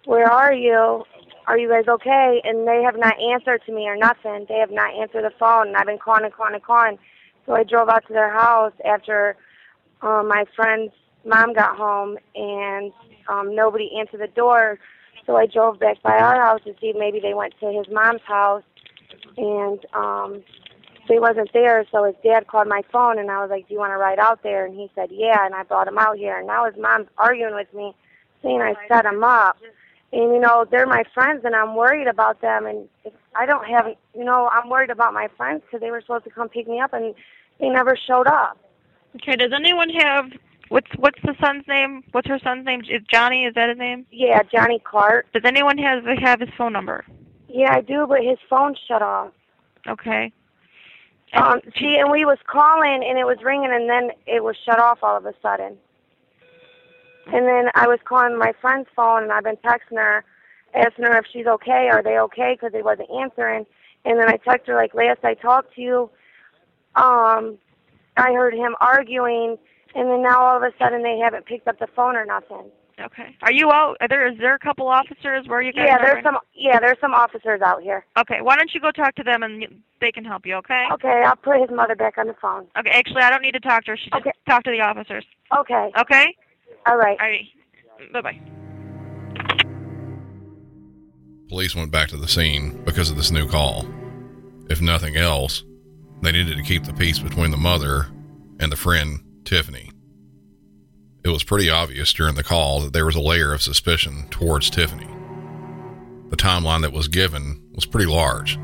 "Where 0.04 0.28
are 0.28 0.52
you?" 0.52 1.04
Are 1.48 1.58
you 1.58 1.68
guys 1.68 1.88
okay? 1.88 2.42
And 2.44 2.68
they 2.68 2.82
have 2.82 2.98
not 2.98 3.14
answered 3.18 3.62
to 3.64 3.72
me 3.72 3.88
or 3.88 3.96
nothing. 3.96 4.44
They 4.48 4.58
have 4.58 4.70
not 4.70 4.94
answered 4.94 5.24
the 5.24 5.32
phone, 5.40 5.68
and 5.68 5.76
I've 5.76 5.86
been 5.86 5.98
calling 5.98 6.24
and 6.24 6.32
calling 6.32 6.54
and 6.54 6.62
calling. 6.62 6.98
So 7.46 7.54
I 7.54 7.64
drove 7.64 7.88
out 7.88 8.06
to 8.06 8.12
their 8.12 8.30
house 8.30 8.74
after 8.84 9.34
um, 10.02 10.28
my 10.28 10.44
friend's 10.54 10.92
mom 11.24 11.54
got 11.54 11.74
home, 11.74 12.18
and 12.34 12.92
um, 13.28 13.56
nobody 13.56 13.90
answered 13.98 14.20
the 14.20 14.28
door. 14.28 14.78
So 15.26 15.36
I 15.36 15.46
drove 15.46 15.80
back 15.80 16.02
by 16.02 16.18
our 16.18 16.38
house 16.40 16.60
to 16.64 16.74
see 16.80 16.88
if 16.88 16.96
maybe 16.96 17.18
they 17.18 17.32
went 17.32 17.54
to 17.60 17.72
his 17.72 17.86
mom's 17.90 18.22
house, 18.26 18.62
and 19.38 19.84
um, 19.94 20.44
they 21.08 21.18
wasn't 21.18 21.50
there. 21.54 21.86
So 21.90 22.04
his 22.04 22.14
dad 22.22 22.46
called 22.46 22.68
my 22.68 22.82
phone, 22.92 23.18
and 23.18 23.30
I 23.30 23.40
was 23.40 23.48
like, 23.48 23.66
"Do 23.68 23.74
you 23.74 23.80
want 23.80 23.92
to 23.92 23.96
ride 23.96 24.18
out 24.18 24.42
there?" 24.42 24.66
And 24.66 24.74
he 24.74 24.90
said, 24.94 25.08
"Yeah." 25.10 25.46
And 25.46 25.54
I 25.54 25.62
brought 25.62 25.88
him 25.88 25.96
out 25.96 26.18
here, 26.18 26.36
and 26.36 26.46
now 26.46 26.66
his 26.66 26.74
mom's 26.78 27.08
arguing 27.16 27.54
with 27.54 27.72
me, 27.72 27.94
saying 28.42 28.60
I 28.60 28.74
set 28.86 29.06
him 29.06 29.24
up 29.24 29.56
and 30.12 30.32
you 30.32 30.40
know 30.40 30.64
they're 30.70 30.86
my 30.86 31.04
friends 31.14 31.42
and 31.44 31.54
i'm 31.54 31.74
worried 31.74 32.06
about 32.06 32.40
them 32.40 32.66
and 32.66 32.88
i 33.34 33.44
don't 33.46 33.66
have 33.66 33.86
you 34.14 34.24
know 34.24 34.48
i'm 34.52 34.68
worried 34.70 34.90
about 34.90 35.12
my 35.12 35.28
friends 35.36 35.62
because 35.66 35.80
they 35.80 35.90
were 35.90 36.00
supposed 36.00 36.24
to 36.24 36.30
come 36.30 36.48
pick 36.48 36.66
me 36.66 36.80
up 36.80 36.92
and 36.92 37.14
they 37.60 37.68
never 37.68 37.96
showed 37.96 38.26
up 38.26 38.56
Okay. 39.22 39.36
Does 39.36 39.52
anyone 39.54 39.88
have 39.88 40.26
what's 40.68 40.90
what's 40.98 41.18
the 41.24 41.34
son's 41.42 41.64
name? 41.66 42.04
What's 42.12 42.28
her 42.28 42.38
son's 42.38 42.66
name? 42.66 42.80
Is 42.82 43.02
Johnny? 43.10 43.46
Is 43.46 43.54
that 43.54 43.70
his 43.70 43.78
name? 43.78 44.04
yeah 44.10 44.42
johnny 44.54 44.78
clarke 44.84 45.26
Does 45.32 45.42
anyone 45.46 45.78
have 45.78 46.04
have 46.22 46.40
his 46.40 46.50
phone 46.58 46.72
number? 46.74 47.04
yeah 47.48 47.74
i 47.74 47.80
do 47.80 48.06
but 48.06 48.22
his 48.22 48.38
phone 48.50 48.74
shut 48.86 49.00
off 49.02 49.32
Okay. 49.88 50.30
And 51.32 51.44
um 51.44 51.60
see 51.78 51.96
and 51.98 52.10
we 52.12 52.24
was 52.26 52.38
calling 52.46 53.02
and 53.02 53.18
it 53.18 53.24
was 53.24 53.38
ringing 53.42 53.70
and 53.72 53.88
then 53.88 54.10
it 54.26 54.44
was 54.44 54.56
shut 54.64 54.78
off 54.78 54.98
all 55.02 55.16
of 55.16 55.24
a 55.24 55.32
sudden 55.42 55.76
and 57.32 57.46
then 57.46 57.68
i 57.74 57.86
was 57.86 57.98
calling 58.04 58.38
my 58.38 58.52
friend's 58.60 58.88
phone 58.94 59.22
and 59.22 59.32
i've 59.32 59.44
been 59.44 59.56
texting 59.56 59.96
her 59.96 60.24
asking 60.74 61.04
her 61.04 61.16
if 61.18 61.26
she's 61.32 61.46
okay 61.46 61.88
are 61.90 62.02
they 62.02 62.18
okay 62.18 62.54
because 62.54 62.72
they 62.72 62.82
wasn't 62.82 63.08
answering 63.10 63.64
and 64.04 64.18
then 64.18 64.28
i 64.28 64.36
texted 64.36 64.66
her 64.68 64.74
like 64.74 64.94
last 64.94 65.20
i 65.24 65.34
talked 65.34 65.74
to 65.74 65.80
you 65.80 66.10
um 66.96 67.58
i 68.16 68.32
heard 68.32 68.54
him 68.54 68.74
arguing 68.80 69.56
and 69.94 70.10
then 70.10 70.22
now 70.22 70.40
all 70.40 70.56
of 70.56 70.62
a 70.62 70.72
sudden 70.78 71.02
they 71.02 71.18
haven't 71.18 71.46
picked 71.46 71.68
up 71.68 71.78
the 71.78 71.88
phone 71.94 72.16
or 72.16 72.24
nothing 72.24 72.70
Okay. 73.00 73.36
Are 73.42 73.52
you 73.52 73.70
out? 73.70 73.96
Are 74.00 74.08
there 74.08 74.30
is 74.30 74.36
there 74.38 74.54
a 74.54 74.58
couple 74.58 74.88
officers 74.88 75.46
where 75.46 75.62
you 75.62 75.72
guys? 75.72 75.84
Yeah, 75.86 75.98
there's 75.98 76.14
right 76.14 76.24
some. 76.24 76.38
Yeah, 76.54 76.80
there's 76.80 76.98
some 77.00 77.14
officers 77.14 77.60
out 77.60 77.82
here. 77.82 78.04
Okay. 78.18 78.40
Why 78.42 78.56
don't 78.56 78.74
you 78.74 78.80
go 78.80 78.90
talk 78.90 79.14
to 79.16 79.22
them 79.22 79.42
and 79.42 79.64
they 80.00 80.10
can 80.10 80.24
help 80.24 80.44
you? 80.46 80.56
Okay. 80.56 80.84
Okay, 80.94 81.22
I'll 81.24 81.36
put 81.36 81.60
his 81.60 81.70
mother 81.70 81.94
back 81.94 82.18
on 82.18 82.26
the 82.26 82.34
phone. 82.40 82.66
Okay. 82.76 82.90
Actually, 82.90 83.22
I 83.22 83.30
don't 83.30 83.42
need 83.42 83.52
to 83.52 83.60
talk 83.60 83.84
to 83.84 83.92
her. 83.92 83.96
She 83.96 84.10
just 84.10 84.20
Okay. 84.20 84.32
talk 84.48 84.64
to 84.64 84.70
the 84.70 84.80
officers. 84.80 85.24
Okay. 85.56 85.92
Okay. 85.96 86.34
All 86.86 86.96
right. 86.96 87.18
All 87.20 87.28
right. 87.28 88.12
Bye 88.12 88.20
bye. 88.22 88.40
Police 91.48 91.74
went 91.74 91.90
back 91.90 92.08
to 92.10 92.16
the 92.16 92.28
scene 92.28 92.82
because 92.84 93.10
of 93.10 93.16
this 93.16 93.30
new 93.30 93.48
call. 93.48 93.86
If 94.68 94.82
nothing 94.82 95.16
else, 95.16 95.64
they 96.22 96.32
needed 96.32 96.56
to 96.56 96.62
keep 96.62 96.84
the 96.84 96.92
peace 96.92 97.18
between 97.18 97.50
the 97.50 97.56
mother 97.56 98.06
and 98.60 98.70
the 98.70 98.76
friend, 98.76 99.20
Tiffany. 99.44 99.90
It 101.24 101.30
was 101.30 101.44
pretty 101.44 101.70
obvious 101.70 102.12
during 102.12 102.34
the 102.34 102.44
call 102.44 102.80
that 102.80 102.92
there 102.92 103.06
was 103.06 103.16
a 103.16 103.20
layer 103.20 103.52
of 103.52 103.62
suspicion 103.62 104.26
towards 104.30 104.70
Tiffany. 104.70 105.08
The 106.28 106.36
timeline 106.36 106.82
that 106.82 106.92
was 106.92 107.08
given 107.08 107.62
was 107.72 107.86
pretty 107.86 108.10
large 108.10 108.58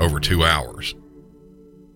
over 0.00 0.18
two 0.18 0.44
hours. 0.44 0.94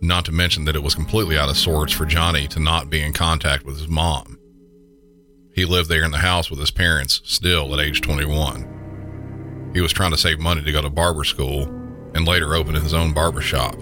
Not 0.01 0.25
to 0.27 0.33
mention 0.33 0.65
that 0.67 0.77
it 0.77 0.83
was 0.83 0.95
completely 0.95 1.39
out 1.39 1.49
of 1.49 1.57
sorts 1.57 1.93
for 1.93 2.05
Johnny 2.05 2.47
to 2.49 2.61
not 2.61 2.91
be 2.91 3.01
in 3.01 3.13
contact 3.13 3.65
with 3.65 3.79
his 3.79 3.89
mom. 3.89 4.39
He 5.55 5.65
lived 5.65 5.89
there 5.89 6.05
in 6.05 6.11
the 6.11 6.19
house 6.19 6.51
with 6.51 6.59
his 6.59 6.73
parents 6.73 7.21
still 7.25 7.73
at 7.73 7.81
age 7.81 8.01
21. 8.01 9.71
He 9.73 9.81
was 9.81 9.93
trying 9.93 10.11
to 10.11 10.17
save 10.17 10.41
money 10.41 10.63
to 10.63 10.73
go 10.73 10.83
to 10.83 10.91
barber 10.91 11.23
school 11.23 11.63
and 12.15 12.27
later 12.27 12.55
open 12.55 12.75
his 12.75 12.93
own 12.93 13.13
barber 13.13 13.41
shop. 13.41 13.77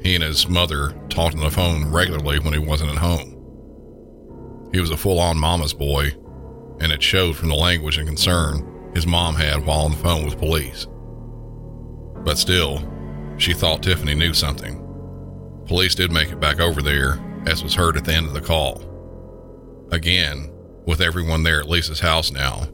He 0.00 0.14
and 0.14 0.22
his 0.22 0.48
mother 0.48 0.94
talked 1.08 1.34
on 1.34 1.42
the 1.42 1.50
phone 1.50 1.90
regularly 1.90 2.38
when 2.38 2.52
he 2.52 2.60
wasn't 2.60 2.90
at 2.90 2.98
home. 2.98 3.34
He 4.72 4.80
was 4.80 4.90
a 4.90 4.96
full 4.96 5.18
on 5.18 5.36
mama's 5.36 5.74
boy, 5.74 6.12
and 6.80 6.92
it 6.92 7.02
showed 7.02 7.36
from 7.36 7.48
the 7.48 7.56
language 7.56 7.98
and 7.98 8.06
concern 8.06 8.92
his 8.94 9.08
mom 9.08 9.34
had 9.34 9.66
while 9.66 9.80
on 9.80 9.90
the 9.90 9.96
phone 9.96 10.24
with 10.24 10.38
police. 10.38 10.86
But 12.24 12.38
still, 12.38 12.80
she 13.38 13.54
thought 13.54 13.82
Tiffany 13.82 14.14
knew 14.14 14.34
something. 14.34 14.84
Police 15.66 15.96
did 15.96 16.12
make 16.12 16.30
it 16.30 16.38
back 16.38 16.60
over 16.60 16.80
there, 16.80 17.18
as 17.46 17.62
was 17.62 17.74
heard 17.74 17.96
at 17.96 18.04
the 18.04 18.14
end 18.14 18.26
of 18.26 18.34
the 18.34 18.40
call. 18.40 18.87
Again, 19.90 20.52
with 20.86 21.00
everyone 21.00 21.42
there 21.42 21.60
at 21.60 21.68
Lisa's 21.68 22.00
house 22.00 22.30
now, 22.30 22.68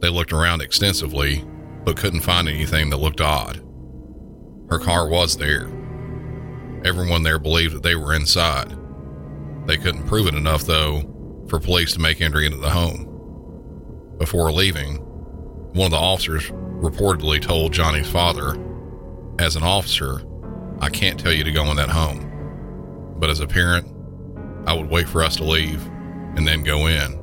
they 0.00 0.10
looked 0.10 0.34
around 0.34 0.60
extensively, 0.60 1.44
but 1.84 1.96
couldn't 1.96 2.20
find 2.20 2.46
anything 2.46 2.90
that 2.90 2.98
looked 2.98 3.22
odd. 3.22 3.64
Her 4.68 4.78
car 4.78 5.08
was 5.08 5.36
there. 5.36 5.64
Everyone 6.84 7.22
there 7.22 7.38
believed 7.38 7.74
that 7.74 7.82
they 7.82 7.94
were 7.94 8.14
inside. 8.14 8.76
They 9.66 9.78
couldn't 9.78 10.06
prove 10.06 10.26
it 10.26 10.34
enough, 10.34 10.64
though, 10.64 11.02
for 11.48 11.58
police 11.58 11.92
to 11.94 12.00
make 12.00 12.20
entry 12.20 12.44
into 12.44 12.58
the 12.58 12.70
home. 12.70 13.06
Before 14.18 14.52
leaving, 14.52 14.96
one 15.72 15.86
of 15.86 15.92
the 15.92 15.96
officers 15.96 16.50
reportedly 16.50 17.40
told 17.40 17.72
Johnny's 17.72 18.10
father, 18.10 18.56
As 19.38 19.56
an 19.56 19.62
officer, 19.62 20.22
I 20.80 20.90
can't 20.90 21.18
tell 21.18 21.32
you 21.32 21.44
to 21.44 21.52
go 21.52 21.64
in 21.70 21.76
that 21.76 21.88
home. 21.88 23.16
But 23.18 23.30
as 23.30 23.40
a 23.40 23.46
parent, 23.46 23.86
I 24.66 24.74
would 24.74 24.90
wait 24.90 25.08
for 25.08 25.22
us 25.24 25.36
to 25.36 25.44
leave 25.44 25.88
and 26.38 26.46
then 26.46 26.62
go 26.62 26.86
in. 26.86 27.18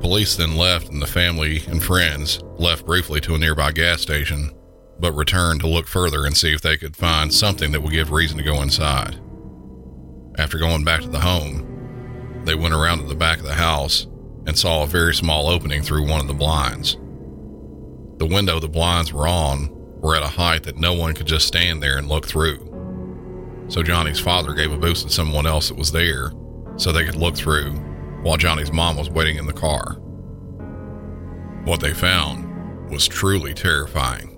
Police 0.00 0.34
then 0.34 0.56
left, 0.56 0.88
and 0.88 1.00
the 1.00 1.06
family 1.06 1.62
and 1.68 1.82
friends 1.82 2.42
left 2.58 2.84
briefly 2.84 3.20
to 3.20 3.36
a 3.36 3.38
nearby 3.38 3.70
gas 3.70 4.02
station, 4.02 4.50
but 4.98 5.12
returned 5.12 5.60
to 5.60 5.68
look 5.68 5.86
further 5.86 6.26
and 6.26 6.36
see 6.36 6.52
if 6.52 6.60
they 6.60 6.76
could 6.76 6.96
find 6.96 7.32
something 7.32 7.70
that 7.70 7.80
would 7.80 7.92
give 7.92 8.10
reason 8.10 8.36
to 8.36 8.42
go 8.42 8.62
inside. 8.62 9.20
After 10.38 10.58
going 10.58 10.82
back 10.82 11.02
to 11.02 11.08
the 11.08 11.20
home, 11.20 12.42
they 12.44 12.56
went 12.56 12.74
around 12.74 12.98
to 12.98 13.06
the 13.06 13.14
back 13.14 13.38
of 13.38 13.44
the 13.44 13.54
house 13.54 14.08
and 14.44 14.58
saw 14.58 14.82
a 14.82 14.88
very 14.88 15.14
small 15.14 15.46
opening 15.46 15.82
through 15.82 16.08
one 16.08 16.20
of 16.20 16.26
the 16.26 16.34
blinds. 16.34 16.94
The 18.18 18.26
window 18.26 18.58
the 18.58 18.68
blinds 18.68 19.12
were 19.12 19.28
on 19.28 19.70
were 20.00 20.16
at 20.16 20.24
a 20.24 20.28
height 20.28 20.64
that 20.64 20.78
no 20.78 20.94
one 20.94 21.14
could 21.14 21.26
just 21.26 21.46
stand 21.46 21.80
there 21.80 21.96
and 21.96 22.08
look 22.08 22.26
through. 22.26 22.58
So 23.68 23.84
Johnny's 23.84 24.18
father 24.18 24.52
gave 24.52 24.72
a 24.72 24.78
boost 24.78 25.06
to 25.06 25.12
someone 25.12 25.46
else 25.46 25.68
that 25.68 25.78
was 25.78 25.92
there 25.92 26.32
so 26.78 26.92
they 26.92 27.04
could 27.04 27.16
look 27.16 27.36
through 27.36 27.72
while 28.22 28.36
Johnny's 28.36 28.72
mom 28.72 28.96
was 28.96 29.10
waiting 29.10 29.36
in 29.36 29.46
the 29.46 29.52
car. 29.52 29.94
What 31.64 31.80
they 31.80 31.92
found 31.92 32.90
was 32.90 33.06
truly 33.06 33.52
terrifying. 33.52 34.34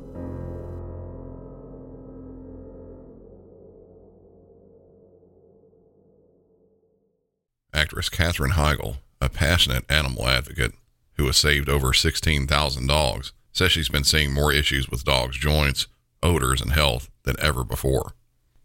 Actress 7.72 8.09
Katherine 8.09 8.53
Heigl, 8.53 8.96
a 9.20 9.29
passionate 9.29 9.85
animal 9.88 10.26
advocate 10.26 10.72
who 11.14 11.26
has 11.26 11.37
saved 11.37 11.68
over 11.68 11.92
16,000 11.92 12.87
dogs, 12.87 13.33
says 13.53 13.72
she's 13.72 13.88
been 13.88 14.05
seeing 14.05 14.33
more 14.33 14.53
issues 14.53 14.88
with 14.88 15.05
dogs' 15.05 15.37
joints, 15.37 15.87
odors, 16.22 16.61
and 16.61 16.72
health 16.72 17.09
than 17.22 17.37
ever 17.40 17.64
before. 17.64 18.12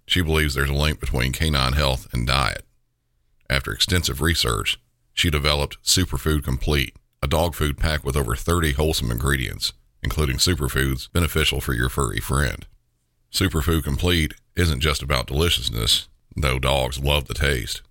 She 0.07 0.21
believes 0.21 0.53
there's 0.53 0.69
a 0.69 0.73
link 0.73 0.99
between 0.99 1.31
canine 1.31 1.73
health 1.73 2.07
and 2.13 2.25
diet. 2.27 2.64
After 3.49 3.71
extensive 3.71 4.21
research, 4.21 4.79
she 5.13 5.29
developed 5.29 5.81
Superfood 5.83 6.43
Complete, 6.43 6.95
a 7.21 7.27
dog 7.27 7.53
food 7.53 7.77
pack 7.77 8.03
with 8.03 8.17
over 8.17 8.35
30 8.35 8.73
wholesome 8.73 9.11
ingredients, 9.11 9.73
including 10.01 10.37
superfoods 10.37 11.11
beneficial 11.11 11.61
for 11.61 11.73
your 11.73 11.89
furry 11.89 12.19
friend. 12.19 12.65
Superfood 13.31 13.83
Complete 13.83 14.33
isn't 14.55 14.79
just 14.79 15.03
about 15.03 15.27
deliciousness, 15.27 16.07
though 16.35 16.59
dogs 16.59 16.99
love 16.99 17.25
the 17.25 17.33
taste. 17.33 17.81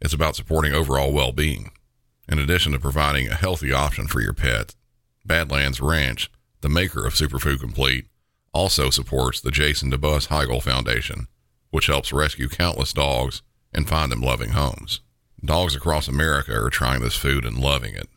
It's 0.00 0.12
about 0.14 0.36
supporting 0.36 0.72
overall 0.72 1.12
well 1.12 1.32
being. 1.32 1.70
In 2.28 2.38
addition 2.38 2.72
to 2.72 2.78
providing 2.78 3.28
a 3.28 3.34
healthy 3.34 3.72
option 3.72 4.06
for 4.06 4.20
your 4.20 4.34
pet, 4.34 4.74
Badlands 5.24 5.80
Ranch, 5.80 6.30
the 6.60 6.68
maker 6.68 7.06
of 7.06 7.14
Superfood 7.14 7.60
Complete, 7.60 8.06
also 8.52 8.90
supports 8.90 9.40
the 9.40 9.50
Jason 9.50 9.90
DeBus 9.90 10.28
Heigl 10.28 10.62
Foundation, 10.62 11.28
which 11.70 11.86
helps 11.86 12.12
rescue 12.12 12.48
countless 12.48 12.92
dogs 12.92 13.42
and 13.78 13.88
find 13.88 14.12
them 14.12 14.20
loving 14.20 14.50
homes. 14.50 15.00
Dogs 15.42 15.76
across 15.76 16.08
America 16.08 16.52
are 16.52 16.68
trying 16.68 17.00
this 17.00 17.14
food 17.14 17.44
and 17.44 17.56
loving 17.56 17.94
it. 17.94 18.08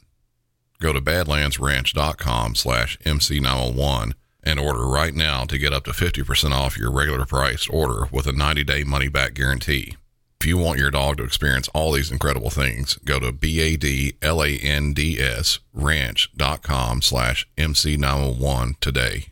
Go 0.80 0.92
to 0.92 1.00
badlandsranch.com 1.00 2.56
slash 2.56 2.98
MC901 3.06 4.14
and 4.44 4.60
order 4.60 4.88
right 4.88 5.14
now 5.14 5.44
to 5.44 5.60
get 5.60 5.72
up 5.72 5.84
to 5.86 5.92
50% 5.92 6.52
off 6.52 6.80
your 6.80 6.92
regular 6.92 7.28
priced 7.28 7.72
order 7.72 8.08
with 8.12 8.26
a 8.26 8.32
90 8.32 8.64
day 8.64 8.84
money 8.84 9.08
back 9.08 9.36
guarantee. 9.36 9.96
If 10.40 10.48
you 10.48 10.58
want 10.58 10.80
your 10.80 10.90
dog 10.90 11.18
to 11.18 11.24
experience 11.24 11.68
all 11.76 11.92
these 11.92 12.12
incredible 12.12 12.50
things, 12.50 12.96
go 13.06 13.20
to 13.20 13.32
B-A-D-L-A-N-D-S 13.32 14.20
ranch.com 15.72 17.02
slash 17.04 17.48
MC901 17.56 18.80
today. 18.80 19.31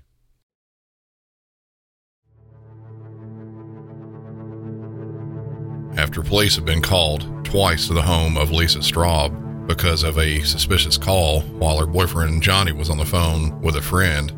After 5.99 6.21
police 6.21 6.55
had 6.55 6.63
been 6.63 6.81
called 6.81 7.27
twice 7.43 7.87
to 7.87 7.93
the 7.93 8.01
home 8.01 8.37
of 8.37 8.51
Lisa 8.51 8.79
Straub 8.79 9.67
because 9.67 10.03
of 10.03 10.17
a 10.17 10.39
suspicious 10.43 10.97
call 10.97 11.41
while 11.41 11.77
her 11.77 11.85
boyfriend 11.85 12.41
Johnny 12.41 12.71
was 12.71 12.89
on 12.89 12.97
the 12.97 13.05
phone 13.05 13.59
with 13.59 13.75
a 13.75 13.81
friend, 13.81 14.31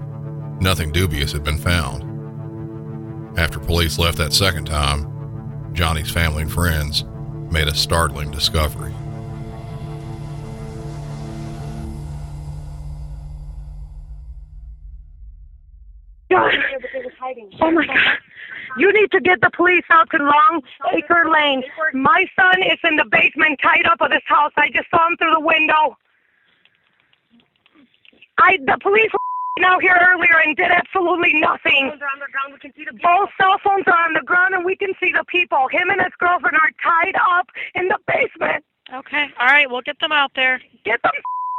nothing 0.60 0.92
dubious 0.92 1.32
had 1.32 1.44
been 1.44 1.60
found. 1.60 2.02
After 3.38 3.60
police 3.60 4.00
left 4.00 4.18
that 4.18 4.34
second 4.34 4.66
time, 4.66 5.72
Johnny's 5.76 6.10
family 6.10 6.42
and 6.42 6.52
friends 6.52 7.04
made 7.52 7.68
a 7.68 7.76
startling 7.76 8.32
discovery. 8.32 8.92
Oh 17.62 17.70
my 17.70 17.86
God. 17.86 18.18
You 18.78 18.92
need 18.94 19.12
to 19.12 19.20
get 19.20 19.42
the 19.42 19.50
police 19.56 19.84
out 19.90 20.10
to 20.12 20.18
Long 20.18 20.62
Acre 20.94 21.30
Lane. 21.32 21.64
My 21.94 22.26
son 22.36 22.64
is 22.64 22.80
in 22.84 22.96
the 22.96 23.06
basement 23.12 23.60
tied 23.62 23.86
up 23.86 24.02
at 24.02 24.12
this 24.12 24.24
house. 24.26 24.52
I 24.58 24.70
just 24.70 24.90
saw 24.90 25.08
him 25.08 25.18
through 25.18 25.34
the 25.34 25.42
window. 25.42 25.98
I 28.40 28.58
the 28.66 28.78
police 28.82 29.12
were 29.12 29.66
out 29.66 29.82
here 29.82 29.98
earlier 30.02 30.40
and 30.46 30.56
did 30.56 30.72
absolutely 30.72 31.34
nothing. 31.40 31.92
Both 33.04 33.30
cell 33.38 33.60
phones 33.64 33.84
are 33.88 34.06
on 34.06 34.14
the 34.14 34.26
ground 34.26 34.56
and 34.56 34.66
we 34.66 34.76
can 34.76 34.94
see 35.00 35.12
the 35.12 35.26
people. 35.28 35.68
Him 35.70 35.90
and 35.90 36.02
his 36.02 36.14
girlfriend 36.20 36.56
are 36.56 36.72
tied 36.82 37.16
up 37.38 37.48
in 37.76 37.88
the 37.88 38.00
basement. 38.08 38.64
Okay. 38.94 39.28
All 39.40 39.48
right. 39.48 39.70
We'll 39.70 39.82
get 39.82 40.00
them 40.00 40.12
out 40.12 40.32
there. 40.36 40.62
Get 40.84 41.02
them 41.04 41.12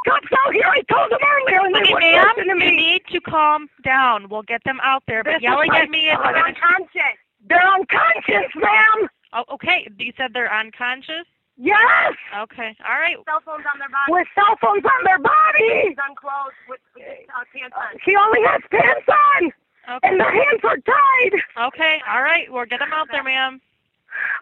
cops 0.07 0.29
out 0.45 0.53
here. 0.53 0.65
I 0.67 0.83
told 0.93 1.11
them 1.11 1.21
earlier 1.23 1.61
and 1.67 1.75
they 1.75 1.81
Okay, 1.83 1.95
wouldn't 1.95 2.12
ma'am, 2.12 2.25
listen 2.37 2.59
to 2.59 2.65
you 2.65 2.71
me. 2.71 2.77
need 2.77 3.03
to 3.12 3.21
calm 3.21 3.69
down. 3.85 4.29
We'll 4.29 4.43
get 4.43 4.62
them 4.65 4.79
out 4.83 5.03
there. 5.07 5.23
But 5.25 5.33
This 5.33 5.37
is 5.38 5.43
yelling 5.43 5.71
at 5.73 5.88
me 5.91 6.09
is 6.09 6.19
son. 6.23 6.35
gonna. 6.35 6.47
unconscious. 6.49 7.17
They're 7.49 7.67
unconscious, 7.75 8.51
ma'am. 8.57 9.09
Oh, 9.33 9.45
okay. 9.55 9.88
You 9.99 10.12
said 10.17 10.31
they're 10.35 10.53
unconscious. 10.53 11.27
Yes. 11.57 12.15
Okay. 12.37 12.75
All 12.88 12.99
right. 12.99 13.17
Cell 13.25 13.41
phones 13.45 13.65
on 13.73 13.79
their 13.79 13.88
body. 13.88 14.09
With 14.12 14.29
cell 14.35 14.57
phones 14.61 14.85
on 14.85 15.05
their 15.05 15.19
bodies. 15.19 15.97
unclothed 16.09 16.57
with, 16.69 16.81
with 16.97 17.05
uh, 17.29 17.45
pants 17.55 17.77
on. 17.77 17.99
He 18.05 18.17
only 18.17 18.41
has 18.47 18.61
pants 18.71 19.07
on, 19.09 19.53
Okay. 19.97 20.09
and 20.09 20.19
the 20.21 20.25
hands 20.25 20.61
are 20.65 20.79
tied. 20.79 21.67
Okay. 21.69 22.01
All 22.09 22.23
right. 22.23 22.51
We'll 22.51 22.65
get 22.67 22.79
them 22.81 22.93
out 22.93 23.09
there, 23.11 23.23
ma'am. 23.23 23.61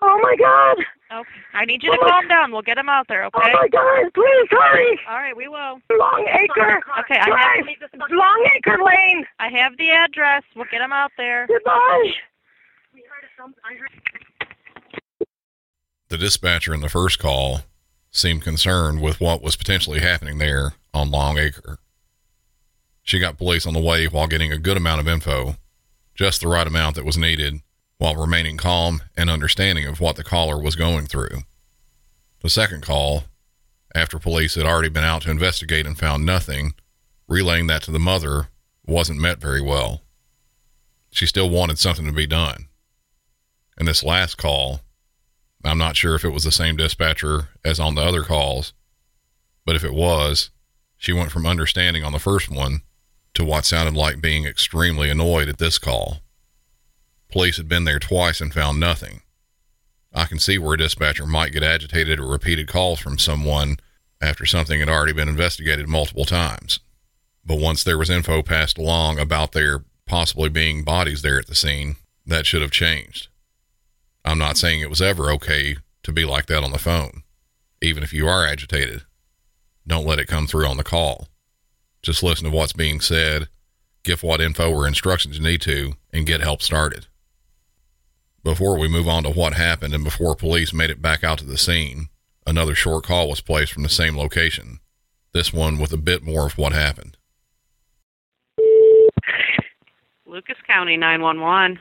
Oh 0.03 0.19
my 0.23 0.37
God! 0.37 0.79
Okay. 1.13 1.31
I 1.55 1.65
need 1.65 1.83
you 1.83 1.91
to 1.91 1.99
oh, 2.01 2.09
calm 2.09 2.29
down. 2.29 2.53
We'll 2.53 2.63
get 2.63 2.79
him 2.79 2.89
out 2.89 3.07
there, 3.09 3.25
oh, 3.25 3.27
okay? 3.29 3.51
Oh 3.53 3.59
my 3.61 3.69
God! 3.69 4.13
Please 4.15 4.49
hurry! 4.51 5.01
All 5.09 5.17
right, 5.17 5.37
we 5.37 5.49
will. 5.49 5.81
Long 5.99 6.27
Acre 6.29 6.81
Okay, 7.01 7.19
I 7.19 7.27
Drive, 7.27 7.67
have 7.93 8.11
Long 8.11 8.49
Acre 8.57 8.79
Lane. 8.83 9.27
I 9.39 9.49
have 9.49 9.77
the 9.77 9.91
address. 9.91 10.43
We'll 10.55 10.67
get 10.71 10.81
him 10.81 10.93
out 10.93 11.13
there. 11.17 11.47
Goodbye. 11.47 12.13
The 16.09 16.19
dispatcher 16.19 16.75
in 16.75 16.81
the 16.81 16.89
first 16.89 17.19
call 17.21 17.61
seemed 18.11 18.43
concerned 18.43 19.01
with 19.01 19.21
what 19.21 19.43
was 19.43 19.55
potentially 19.55 20.01
happening 20.01 20.39
there 20.39 20.73
on 20.93 21.11
Long 21.11 21.39
Acre. 21.39 21.79
She 23.03 23.21
got 23.21 23.39
police 23.39 23.67
on 23.67 23.75
the 23.75 23.81
way 23.81 24.07
while 24.07 24.27
getting 24.27 24.53
a 24.53 24.59
good 24.59 24.77
amount 24.77 25.01
of 25.01 25.09
info, 25.09 25.57
just 26.15 26.41
the 26.41 26.49
right 26.49 26.67
amount 26.67 26.97
that 26.97 27.05
was 27.05 27.17
needed, 27.17 27.61
while 28.01 28.17
remaining 28.17 28.57
calm 28.57 29.03
and 29.15 29.29
understanding 29.29 29.85
of 29.85 30.01
what 30.01 30.17
the 30.17 30.25
caller 30.25 30.59
was 30.59 30.75
going 30.75 31.05
through. 31.05 31.43
The 32.41 32.49
second 32.49 32.83
call, 32.83 33.25
after 33.95 34.19
police 34.19 34.55
had 34.55 34.65
already 34.65 34.89
been 34.89 35.05
out 35.05 35.21
to 35.23 35.31
investigate 35.31 35.85
and 35.85 35.99
found 35.99 36.25
nothing, 36.25 36.73
relaying 37.29 37.67
that 37.67 37.83
to 37.83 37.91
the 37.91 37.99
mother 37.99 38.49
wasn't 38.87 39.21
met 39.21 39.39
very 39.39 39.61
well. 39.61 40.01
She 41.11 41.27
still 41.27 41.51
wanted 41.51 41.79
something 41.79 42.07
to 42.07 42.13
be 42.13 42.27
done. 42.27 42.69
And 43.77 43.87
this 43.87 44.03
last 44.03 44.39
call, 44.39 44.81
I'm 45.63 45.77
not 45.77 45.95
sure 45.95 46.15
if 46.15 46.25
it 46.25 46.33
was 46.33 46.45
the 46.45 46.53
same 46.53 46.79
dispatcher 46.79 47.51
as 47.67 47.79
on 47.79 47.97
the 47.97 48.03
other 48.03 48.23
calls, 48.23 48.73
but 49.67 49.77
if 49.77 49.85
it 49.85 49.93
was, 49.93 50.49
she 50.97 51.13
went 51.13 51.33
from 51.33 51.45
understanding 51.45 52.03
on 52.03 52.13
the 52.13 52.19
first 52.19 52.51
one 52.51 52.81
to 53.35 53.45
what 53.45 53.67
sounded 53.67 53.95
like 53.95 54.23
being 54.23 54.47
extremely 54.47 55.11
annoyed 55.11 55.51
at 55.51 55.59
this 55.59 55.77
call. 55.77 56.23
Police 57.31 57.57
had 57.57 57.69
been 57.69 57.85
there 57.85 57.99
twice 57.99 58.41
and 58.41 58.53
found 58.53 58.81
nothing. 58.81 59.23
I 60.13 60.25
can 60.25 60.39
see 60.39 60.59
where 60.59 60.75
a 60.75 60.79
dispatcher 60.79 61.27
might 61.27 61.53
get 61.53 61.63
agitated 61.63 62.19
at 62.19 62.27
repeated 62.27 62.67
calls 62.67 62.99
from 62.99 63.19
someone 63.19 63.77
after 64.21 64.45
something 64.45 64.81
had 64.81 64.89
already 64.89 65.13
been 65.13 65.29
investigated 65.29 65.89
multiple 65.89 66.25
times. 66.25 66.81
But 67.45 67.59
once 67.59 67.85
there 67.85 67.99
was 67.99 68.11
info 68.11 68.43
passed 68.43 68.77
along 68.77 69.19
about 69.19 69.53
there 69.53 69.85
possibly 70.07 70.49
being 70.49 70.83
bodies 70.83 71.23
there 71.23 71.39
at 71.39 71.47
the 71.47 71.55
scene, 71.55 71.97
that 72.27 72.47
should 72.47 72.63
have 72.63 72.73
changed. 72.73 73.29
I'm 74.25 74.39
not 74.39 74.59
saying 74.59 74.81
it 74.81 74.91
was 74.91 75.01
ever 75.01 75.31
okay 75.33 75.77
to 76.03 76.13
be 76.13 76.25
like 76.25 76.47
that 76.47 76.65
on 76.65 76.73
the 76.73 76.79
phone. 76.79 77.23
Even 77.81 78.03
if 78.03 78.13
you 78.13 78.27
are 78.27 78.45
agitated, 78.45 79.05
don't 79.87 80.07
let 80.07 80.19
it 80.19 80.27
come 80.27 80.47
through 80.47 80.67
on 80.67 80.77
the 80.77 80.85
call. 80.85 81.29
Just 82.03 82.23
listen 82.23 82.51
to 82.51 82.55
what's 82.55 82.73
being 82.73 83.01
said, 83.01 83.49
give 84.03 84.23
what 84.23 84.41
info 84.41 84.71
or 84.71 84.87
instructions 84.87 85.39
you 85.39 85.45
need 85.45 85.61
to, 85.63 85.95
and 86.13 86.27
get 86.27 86.41
help 86.41 86.61
started. 86.61 87.07
Before 88.43 88.79
we 88.79 88.89
move 88.89 89.07
on 89.07 89.25
to 89.25 89.31
what 89.31 89.53
happened 89.53 89.93
and 89.93 90.03
before 90.03 90.35
police 90.35 90.73
made 90.73 90.89
it 90.89 91.03
back 91.03 91.23
out 91.23 91.39
to 91.41 91.45
the 91.45 91.59
scene, 91.59 92.09
another 92.47 92.75
short 92.75 93.05
call 93.05 93.29
was 93.29 93.43
placed 93.43 93.71
from 93.71 93.83
the 93.83 93.91
same 93.91 94.17
location, 94.17 94.81
this 95.35 95.53
one 95.53 95.79
with 95.79 95.93
a 95.93 95.99
bit 95.99 96.23
more 96.23 96.47
of 96.47 96.57
what 96.57 96.73
happened. 96.73 97.19
Lucas 100.25 100.57
County 100.67 100.97
911. 100.97 101.79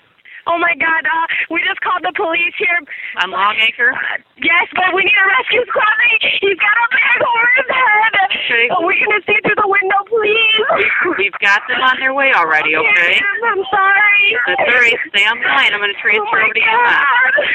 Oh 0.47 0.57
my 0.57 0.75
God! 0.75 1.05
Uh, 1.05 1.27
we 1.49 1.61
just 1.63 1.79
called 1.79 2.03
the 2.03 2.11
police 2.17 2.55
here. 2.57 2.79
I'm 3.17 3.31
Longacre. 3.31 3.93
Uh, 3.93 4.19
yes, 4.41 4.67
but 4.73 4.91
we 4.95 5.03
need 5.05 5.15
a 5.15 5.27
rescue 5.31 5.63
squad. 5.63 5.95
He's 6.41 6.57
got 6.59 6.75
a 6.75 6.87
bag 6.91 7.19
over 7.23 7.47
his 7.55 7.69
head. 7.69 8.18
Okay. 8.49 8.67
Oh, 8.71 8.85
we 8.87 8.97
can 8.97 9.21
see 9.27 9.37
through 9.45 9.55
the 9.55 9.67
window, 9.67 10.01
please. 10.09 11.15
We've 11.17 11.37
got 11.39 11.61
them 11.67 11.81
on 11.81 11.99
their 11.99 12.13
way 12.15 12.31
already, 12.33 12.75
okay? 12.75 13.13
Yes, 13.13 13.23
I'm 13.45 13.63
sorry. 13.69 14.37
That's 14.47 14.61
all 14.61 14.81
right. 14.81 14.97
Stay 15.09 15.25
on 15.25 15.39
the 15.39 15.45
line. 15.45 15.73
I'm 15.73 15.79
going 15.79 15.93
to 15.93 16.01
transfer 16.01 16.41
oh 16.41 16.45
over 16.45 16.53
to 16.53 16.61
EMS. 16.61 16.79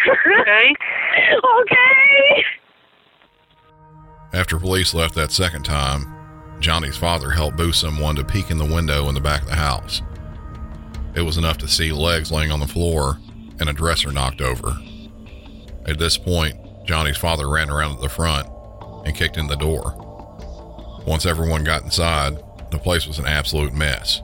God. 0.06 0.40
Okay? 0.40 0.74
Okay. 1.62 2.44
After 4.32 4.58
police 4.58 4.94
left 4.94 5.14
that 5.16 5.32
second 5.32 5.64
time, 5.64 6.14
Johnny's 6.60 6.96
father 6.96 7.30
helped 7.30 7.56
boost 7.56 7.80
someone 7.80 8.14
to 8.16 8.24
peek 8.24 8.50
in 8.50 8.58
the 8.58 8.64
window 8.64 9.08
in 9.08 9.14
the 9.14 9.20
back 9.20 9.42
of 9.42 9.48
the 9.48 9.56
house. 9.56 10.00
It 11.16 11.22
was 11.22 11.38
enough 11.38 11.58
to 11.58 11.68
see 11.68 11.92
legs 11.92 12.30
laying 12.30 12.52
on 12.52 12.60
the 12.60 12.66
floor 12.68 13.18
and 13.58 13.68
a 13.68 13.72
dresser 13.72 14.12
knocked 14.12 14.40
over. 14.40 14.76
At 15.86 15.98
this 15.98 16.16
point, 16.16 16.56
Johnny's 16.84 17.16
father 17.16 17.48
ran 17.48 17.68
around 17.68 17.96
to 17.96 18.00
the 18.02 18.08
front 18.08 18.48
and 19.04 19.14
kicked 19.16 19.36
in 19.36 19.48
the 19.48 19.56
door. 19.56 20.03
Once 21.06 21.26
everyone 21.26 21.64
got 21.64 21.82
inside, 21.82 22.38
the 22.70 22.78
place 22.78 23.06
was 23.06 23.18
an 23.18 23.26
absolute 23.26 23.74
mess. 23.74 24.22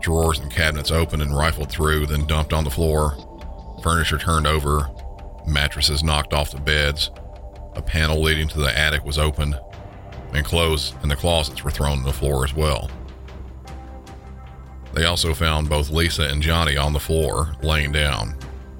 Drawers 0.00 0.38
and 0.38 0.50
cabinets 0.50 0.90
opened 0.90 1.22
and 1.22 1.36
rifled 1.36 1.70
through, 1.70 2.06
then 2.06 2.26
dumped 2.26 2.52
on 2.52 2.64
the 2.64 2.70
floor. 2.70 3.16
Furniture 3.82 4.18
turned 4.18 4.46
over, 4.46 4.88
mattresses 5.46 6.04
knocked 6.04 6.32
off 6.32 6.52
the 6.52 6.60
beds, 6.60 7.10
a 7.74 7.82
panel 7.82 8.22
leading 8.22 8.48
to 8.48 8.58
the 8.58 8.78
attic 8.78 9.04
was 9.04 9.18
opened, 9.18 9.58
and 10.32 10.44
clothes 10.44 10.94
in 11.02 11.08
the 11.08 11.16
closets 11.16 11.64
were 11.64 11.70
thrown 11.70 11.98
on 11.98 12.04
the 12.04 12.12
floor 12.12 12.44
as 12.44 12.54
well. 12.54 12.90
They 14.92 15.04
also 15.04 15.34
found 15.34 15.68
both 15.68 15.90
Lisa 15.90 16.28
and 16.28 16.40
Johnny 16.40 16.76
on 16.76 16.92
the 16.92 17.00
floor, 17.00 17.56
laying 17.62 17.90
down. 17.90 18.36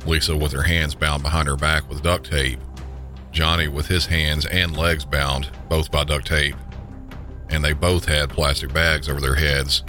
Lisa 0.07 0.37
with 0.37 0.53
her 0.53 0.62
hands 0.62 0.94
bound 0.94 1.23
behind 1.23 1.49
her 1.49 1.57
back 1.57 1.88
with 1.88 2.03
duct 2.03 2.31
tape. 2.31 2.61
Johnny 3.33 3.66
with 3.66 3.88
his 3.88 4.07
hands 4.07 4.47
and 4.47 4.77
legs 4.77 5.05
bound, 5.05 5.51
both 5.68 5.90
by 5.90 6.05
duct 6.05 6.27
tape. 6.27 6.55
And 7.50 7.64
they 7.64 7.72
both 7.72 8.07
had 8.07 8.30
plastic 8.30 8.72
bags 8.72 9.09
over 9.09 9.20
their 9.20 9.35
heads, 9.35 9.85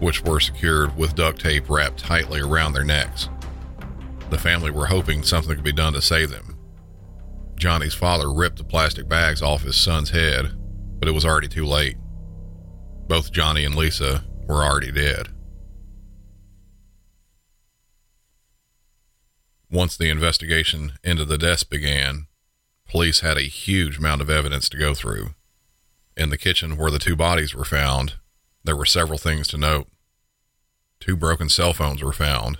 which 0.00 0.22
were 0.24 0.40
secured 0.40 0.96
with 0.96 1.14
duct 1.14 1.40
tape 1.40 1.68
wrapped 1.68 1.98
tightly 1.98 2.40
around 2.40 2.72
their 2.72 2.84
necks. 2.84 3.28
The 4.30 4.38
family 4.38 4.70
were 4.70 4.86
hoping 4.86 5.22
something 5.22 5.54
could 5.54 5.64
be 5.64 5.72
done 5.72 5.92
to 5.92 6.02
save 6.02 6.30
them. 6.30 6.58
Johnny's 7.56 7.94
father 7.94 8.32
ripped 8.32 8.58
the 8.58 8.64
plastic 8.64 9.08
bags 9.08 9.42
off 9.42 9.62
his 9.62 9.76
son's 9.76 10.10
head, 10.10 10.52
but 10.98 11.08
it 11.08 11.12
was 11.12 11.24
already 11.24 11.48
too 11.48 11.64
late. 11.64 11.96
Both 13.06 13.32
Johnny 13.32 13.64
and 13.64 13.74
Lisa 13.74 14.24
were 14.46 14.64
already 14.64 14.90
dead. 14.90 15.28
Once 19.70 19.96
the 19.96 20.08
investigation 20.10 20.92
into 21.02 21.24
the 21.24 21.38
deaths 21.38 21.64
began, 21.64 22.26
police 22.88 23.20
had 23.20 23.36
a 23.36 23.42
huge 23.42 23.98
amount 23.98 24.20
of 24.20 24.30
evidence 24.30 24.68
to 24.68 24.76
go 24.76 24.94
through. 24.94 25.34
In 26.16 26.30
the 26.30 26.38
kitchen 26.38 26.76
where 26.76 26.90
the 26.90 26.98
two 26.98 27.16
bodies 27.16 27.54
were 27.54 27.64
found, 27.64 28.14
there 28.62 28.76
were 28.76 28.86
several 28.86 29.18
things 29.18 29.48
to 29.48 29.58
note. 29.58 29.88
Two 31.00 31.16
broken 31.16 31.48
cell 31.48 31.72
phones 31.72 32.02
were 32.02 32.12
found. 32.12 32.58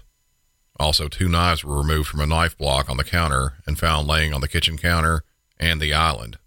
Also, 0.78 1.08
two 1.08 1.28
knives 1.28 1.64
were 1.64 1.78
removed 1.78 2.08
from 2.08 2.20
a 2.20 2.26
knife 2.26 2.58
block 2.58 2.90
on 2.90 2.96
the 2.96 3.04
counter 3.04 3.54
and 3.66 3.78
found 3.78 4.08
laying 4.08 4.34
on 4.34 4.40
the 4.40 4.48
kitchen 4.48 4.76
counter 4.76 5.22
and 5.58 5.80
the 5.80 5.94
island. 5.94 6.38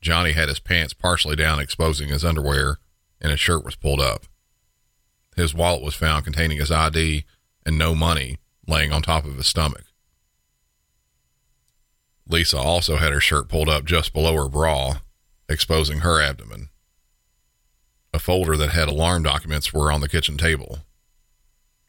Johnny 0.00 0.32
had 0.32 0.48
his 0.48 0.58
pants 0.58 0.92
partially 0.92 1.36
down, 1.36 1.60
exposing 1.60 2.08
his 2.08 2.24
underwear, 2.24 2.78
and 3.20 3.30
his 3.30 3.40
shirt 3.40 3.64
was 3.64 3.76
pulled 3.76 4.00
up. 4.00 4.24
His 5.36 5.54
wallet 5.54 5.82
was 5.82 5.94
found 5.94 6.24
containing 6.24 6.58
his 6.58 6.70
ID 6.70 7.24
and 7.64 7.78
no 7.78 7.94
money 7.94 8.38
laying 8.66 8.92
on 8.92 9.02
top 9.02 9.24
of 9.24 9.36
his 9.36 9.46
stomach. 9.46 9.84
Lisa 12.28 12.58
also 12.58 12.96
had 12.96 13.12
her 13.12 13.20
shirt 13.20 13.48
pulled 13.48 13.68
up 13.68 13.84
just 13.84 14.12
below 14.12 14.34
her 14.34 14.48
bra, 14.48 14.98
exposing 15.48 15.98
her 15.98 16.20
abdomen. 16.20 16.68
A 18.12 18.18
folder 18.18 18.56
that 18.56 18.70
had 18.70 18.88
alarm 18.88 19.22
documents 19.22 19.72
were 19.72 19.90
on 19.90 20.00
the 20.00 20.08
kitchen 20.08 20.36
table. 20.36 20.80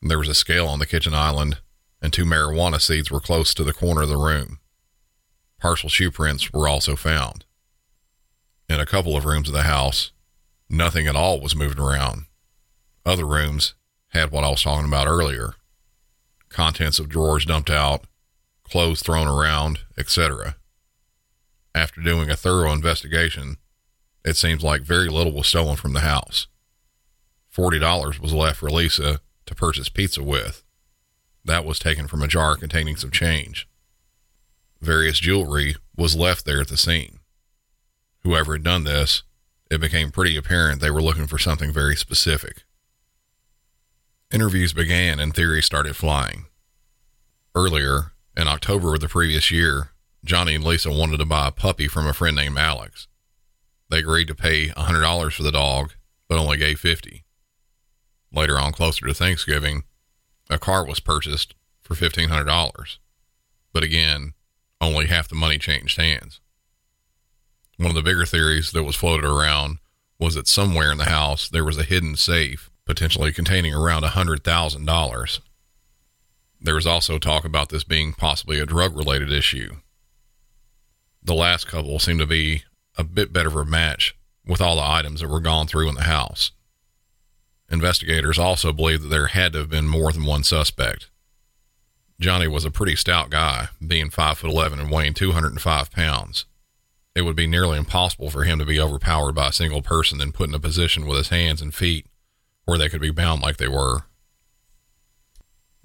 There 0.01 0.19
was 0.19 0.27
a 0.27 0.35
scale 0.35 0.67
on 0.67 0.79
the 0.79 0.85
kitchen 0.85 1.13
island, 1.13 1.59
and 2.01 2.11
two 2.11 2.25
marijuana 2.25 2.81
seeds 2.81 3.11
were 3.11 3.19
close 3.19 3.53
to 3.53 3.63
the 3.63 3.73
corner 3.73 4.03
of 4.03 4.09
the 4.09 4.17
room. 4.17 4.59
Partial 5.59 5.89
shoe 5.89 6.11
prints 6.11 6.51
were 6.51 6.67
also 6.67 6.95
found. 6.95 7.45
In 8.67 8.79
a 8.79 8.85
couple 8.85 9.15
of 9.15 9.25
rooms 9.25 9.47
of 9.47 9.53
the 9.53 9.63
house, 9.63 10.11
nothing 10.69 11.07
at 11.07 11.15
all 11.15 11.39
was 11.39 11.55
moved 11.55 11.79
around. 11.79 12.25
Other 13.05 13.25
rooms 13.25 13.75
had 14.09 14.31
what 14.31 14.43
I 14.43 14.49
was 14.49 14.63
talking 14.63 14.87
about 14.87 15.07
earlier 15.07 15.55
contents 16.55 16.99
of 16.99 17.09
drawers 17.09 17.45
dumped 17.45 17.69
out, 17.69 18.05
clothes 18.63 19.01
thrown 19.01 19.27
around, 19.27 19.79
etc. 19.97 20.55
After 21.75 21.99
doing 21.99 22.29
a 22.29 22.37
thorough 22.37 22.71
investigation, 22.71 23.57
it 24.23 24.37
seems 24.37 24.63
like 24.63 24.83
very 24.83 25.09
little 25.09 25.33
was 25.33 25.47
stolen 25.47 25.75
from 25.75 25.91
the 25.91 25.99
house. 25.99 26.47
$40 27.53 28.17
was 28.21 28.33
left 28.33 28.59
for 28.59 28.69
Lisa 28.69 29.19
to 29.45 29.55
purchase 29.55 29.89
pizza 29.89 30.23
with. 30.23 30.63
That 31.43 31.65
was 31.65 31.77
taken 31.77 32.07
from 32.07 32.21
a 32.21 32.29
jar 32.29 32.55
containing 32.55 32.95
some 32.95 33.11
change. 33.11 33.67
Various 34.79 35.19
jewelry 35.19 35.75
was 35.97 36.15
left 36.15 36.45
there 36.45 36.61
at 36.61 36.69
the 36.69 36.77
scene. 36.77 37.19
Whoever 38.23 38.53
had 38.53 38.63
done 38.63 38.85
this, 38.85 39.23
it 39.69 39.81
became 39.81 40.11
pretty 40.11 40.37
apparent 40.37 40.79
they 40.79 40.89
were 40.89 41.01
looking 41.01 41.27
for 41.27 41.37
something 41.37 41.73
very 41.73 41.97
specific. 41.97 42.63
Interviews 44.31 44.71
began 44.71 45.19
and 45.19 45.33
theories 45.33 45.65
started 45.65 45.97
flying. 45.97 46.45
Earlier, 47.53 48.13
in 48.37 48.47
October 48.47 48.93
of 48.93 49.01
the 49.01 49.09
previous 49.09 49.51
year, 49.51 49.91
Johnny 50.25 50.55
and 50.55 50.63
Lisa 50.63 50.91
wanted 50.91 51.17
to 51.17 51.25
buy 51.25 51.47
a 51.47 51.51
puppy 51.51 51.87
from 51.87 52.07
a 52.07 52.13
friend 52.13 52.35
named 52.35 52.57
Alex. 52.57 53.07
They 53.91 53.99
agreed 53.99 54.27
to 54.29 54.35
pay 54.35 54.69
$100 54.69 55.31
for 55.31 55.43
the 55.43 55.51
dog, 55.51 55.93
but 56.27 56.39
only 56.39 56.57
gave 56.57 56.79
50. 56.79 57.23
Later 58.31 58.57
on, 58.57 58.73
closer 58.73 59.05
to 59.05 59.13
Thanksgiving, 59.13 59.83
a 60.49 60.57
car 60.57 60.83
was 60.83 60.99
purchased 60.99 61.53
for 61.79 61.93
$1,500. 61.93 62.97
But 63.71 63.83
again, 63.83 64.33
only 64.81 65.05
half 65.05 65.27
the 65.27 65.35
money 65.35 65.59
changed 65.59 65.97
hands. 65.97 66.41
One 67.77 67.89
of 67.89 67.95
the 67.95 68.01
bigger 68.01 68.25
theories 68.25 68.71
that 68.71 68.83
was 68.83 68.95
floated 68.95 69.25
around 69.25 69.77
was 70.17 70.33
that 70.33 70.47
somewhere 70.47 70.91
in 70.91 70.97
the 70.97 71.05
house 71.05 71.47
there 71.47 71.63
was 71.63 71.77
a 71.77 71.83
hidden 71.83 72.15
safe, 72.15 72.71
potentially 72.83 73.31
containing 73.31 73.75
around 73.75 74.03
$100,000. 74.03 75.39
There 76.59 76.75
was 76.75 76.87
also 76.87 77.19
talk 77.19 77.45
about 77.45 77.69
this 77.69 77.83
being 77.83 78.13
possibly 78.13 78.59
a 78.59 78.65
drug 78.65 78.97
related 78.97 79.31
issue. 79.31 79.75
The 81.25 81.33
last 81.33 81.65
couple 81.65 81.97
seemed 81.97 82.19
to 82.19 82.27
be 82.27 82.65
a 82.99 83.03
bit 83.03 83.33
better 83.33 83.49
of 83.49 83.55
a 83.55 83.65
match 83.65 84.15
with 84.45 84.61
all 84.61 84.75
the 84.75 84.83
items 84.83 85.21
that 85.21 85.27
were 85.27 85.39
gone 85.39 85.65
through 85.65 85.89
in 85.89 85.95
the 85.95 86.03
house. 86.03 86.51
Investigators 87.67 88.37
also 88.37 88.71
believe 88.71 89.01
that 89.01 89.07
there 89.07 89.27
had 89.27 89.53
to 89.53 89.59
have 89.59 89.69
been 89.69 89.87
more 89.87 90.11
than 90.11 90.25
one 90.25 90.43
suspect. 90.43 91.09
Johnny 92.19 92.47
was 92.47 92.63
a 92.63 92.69
pretty 92.69 92.95
stout 92.95 93.31
guy, 93.31 93.69
being 93.85 94.11
5 94.11 94.37
foot 94.37 94.51
11 94.51 94.79
and 94.79 94.91
weighing 94.91 95.15
205 95.15 95.89
pounds. 95.89 96.45
It 97.15 97.23
would 97.23 97.35
be 97.35 97.47
nearly 97.47 97.79
impossible 97.79 98.29
for 98.29 98.43
him 98.43 98.59
to 98.59 98.65
be 98.65 98.79
overpowered 98.79 99.33
by 99.33 99.47
a 99.47 99.53
single 99.53 99.81
person 99.81 100.21
and 100.21 100.31
put 100.31 100.49
in 100.49 100.55
a 100.55 100.59
position 100.59 101.07
with 101.07 101.17
his 101.17 101.29
hands 101.29 101.59
and 101.59 101.73
feet 101.73 102.05
where 102.65 102.77
they 102.77 102.87
could 102.87 103.01
be 103.01 103.09
bound 103.09 103.41
like 103.41 103.57
they 103.57 103.67
were. 103.67 104.03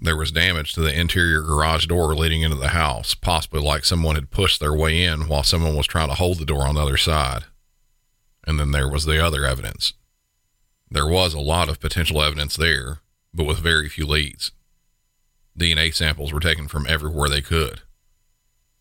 There 0.03 0.17
was 0.17 0.33
damage 0.33 0.73
to 0.73 0.81
the 0.81 0.99
interior 0.99 1.43
garage 1.43 1.87
door 1.87 2.15
leading 2.15 2.41
into 2.41 2.57
the 2.57 2.69
house, 2.69 3.15
possibly 3.15 3.61
like 3.61 3.85
someone 3.85 4.15
had 4.15 4.31
pushed 4.31 4.59
their 4.59 4.75
way 4.75 5.03
in 5.03 5.29
while 5.29 5.43
someone 5.43 5.77
was 5.77 5.87
trying 5.87 6.09
to 6.09 6.15
hold 6.15 6.39
the 6.39 6.47
door 6.47 6.63
on 6.63 6.75
the 6.75 6.83
other 6.83 6.97
side. 6.97 7.45
And 8.47 8.59
then 8.59 8.71
there 8.71 8.89
was 8.89 9.05
the 9.05 9.23
other 9.23 9.45
evidence. 9.45 9.93
There 10.91 11.07
was 11.07 11.35
a 11.35 11.41
lot 11.41 11.69
of 11.69 11.81
potential 11.81 12.23
evidence 12.23 12.57
there, 12.57 13.01
but 13.35 13.45
with 13.45 13.59
very 13.59 13.91
few 13.91 14.07
leads. 14.07 14.53
DNA 15.59 15.95
samples 15.95 16.33
were 16.33 16.41
taken 16.41 16.67
from 16.67 16.87
everywhere 16.89 17.29
they 17.29 17.43
could. 17.43 17.83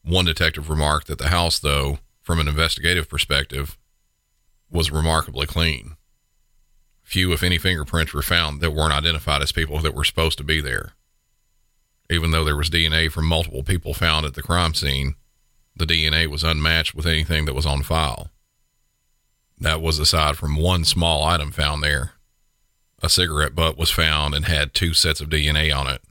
One 0.03 0.25
detective 0.25 0.69
remarked 0.69 1.07
that 1.07 1.19
the 1.19 1.27
house, 1.27 1.59
though, 1.59 1.99
from 2.21 2.39
an 2.39 2.47
investigative 2.47 3.09
perspective, 3.09 3.77
was 4.71 4.89
remarkably 4.89 5.45
clean. 5.45 5.97
Few, 7.03 7.33
if 7.33 7.43
any, 7.43 7.57
fingerprints 7.57 8.13
were 8.13 8.21
found 8.21 8.61
that 8.61 8.71
weren't 8.71 8.93
identified 8.93 9.41
as 9.41 9.51
people 9.51 9.79
that 9.79 9.93
were 9.93 10.05
supposed 10.05 10.37
to 10.37 10.43
be 10.45 10.61
there. 10.61 10.93
Even 12.09 12.31
though 12.31 12.43
there 12.43 12.55
was 12.55 12.69
DNA 12.69 13.11
from 13.11 13.25
multiple 13.25 13.63
people 13.63 13.93
found 13.93 14.25
at 14.25 14.33
the 14.33 14.41
crime 14.41 14.73
scene, 14.73 15.15
the 15.75 15.85
DNA 15.85 16.27
was 16.27 16.43
unmatched 16.43 16.95
with 16.95 17.05
anything 17.05 17.45
that 17.45 17.53
was 17.53 17.65
on 17.65 17.83
file. 17.83 18.29
That 19.57 19.81
was 19.81 19.99
aside 19.99 20.37
from 20.37 20.55
one 20.55 20.85
small 20.85 21.23
item 21.23 21.51
found 21.51 21.83
there. 21.83 22.13
A 23.01 23.09
cigarette 23.09 23.55
butt 23.55 23.77
was 23.77 23.91
found 23.91 24.33
and 24.33 24.45
had 24.45 24.73
two 24.73 24.93
sets 24.93 25.21
of 25.21 25.29
DNA 25.29 25.75
on 25.75 25.87
it. 25.87 26.01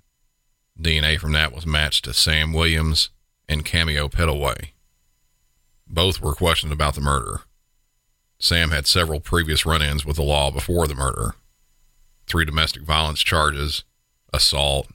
DNA 0.80 1.18
from 1.18 1.32
that 1.32 1.52
was 1.52 1.66
matched 1.66 2.04
to 2.04 2.14
Sam 2.14 2.52
Williams 2.52 3.10
and 3.48 3.64
Cameo 3.64 4.08
Pettaway. 4.08 4.70
Both 5.86 6.20
were 6.20 6.34
questioned 6.34 6.72
about 6.72 6.94
the 6.94 7.00
murder. 7.00 7.40
Sam 8.38 8.70
had 8.70 8.86
several 8.86 9.20
previous 9.20 9.66
run 9.66 9.82
ins 9.82 10.04
with 10.04 10.16
the 10.16 10.22
law 10.22 10.50
before 10.50 10.86
the 10.86 10.94
murder 10.94 11.34
three 12.28 12.44
domestic 12.44 12.82
violence 12.82 13.20
charges, 13.20 13.84
assault, 14.32 14.88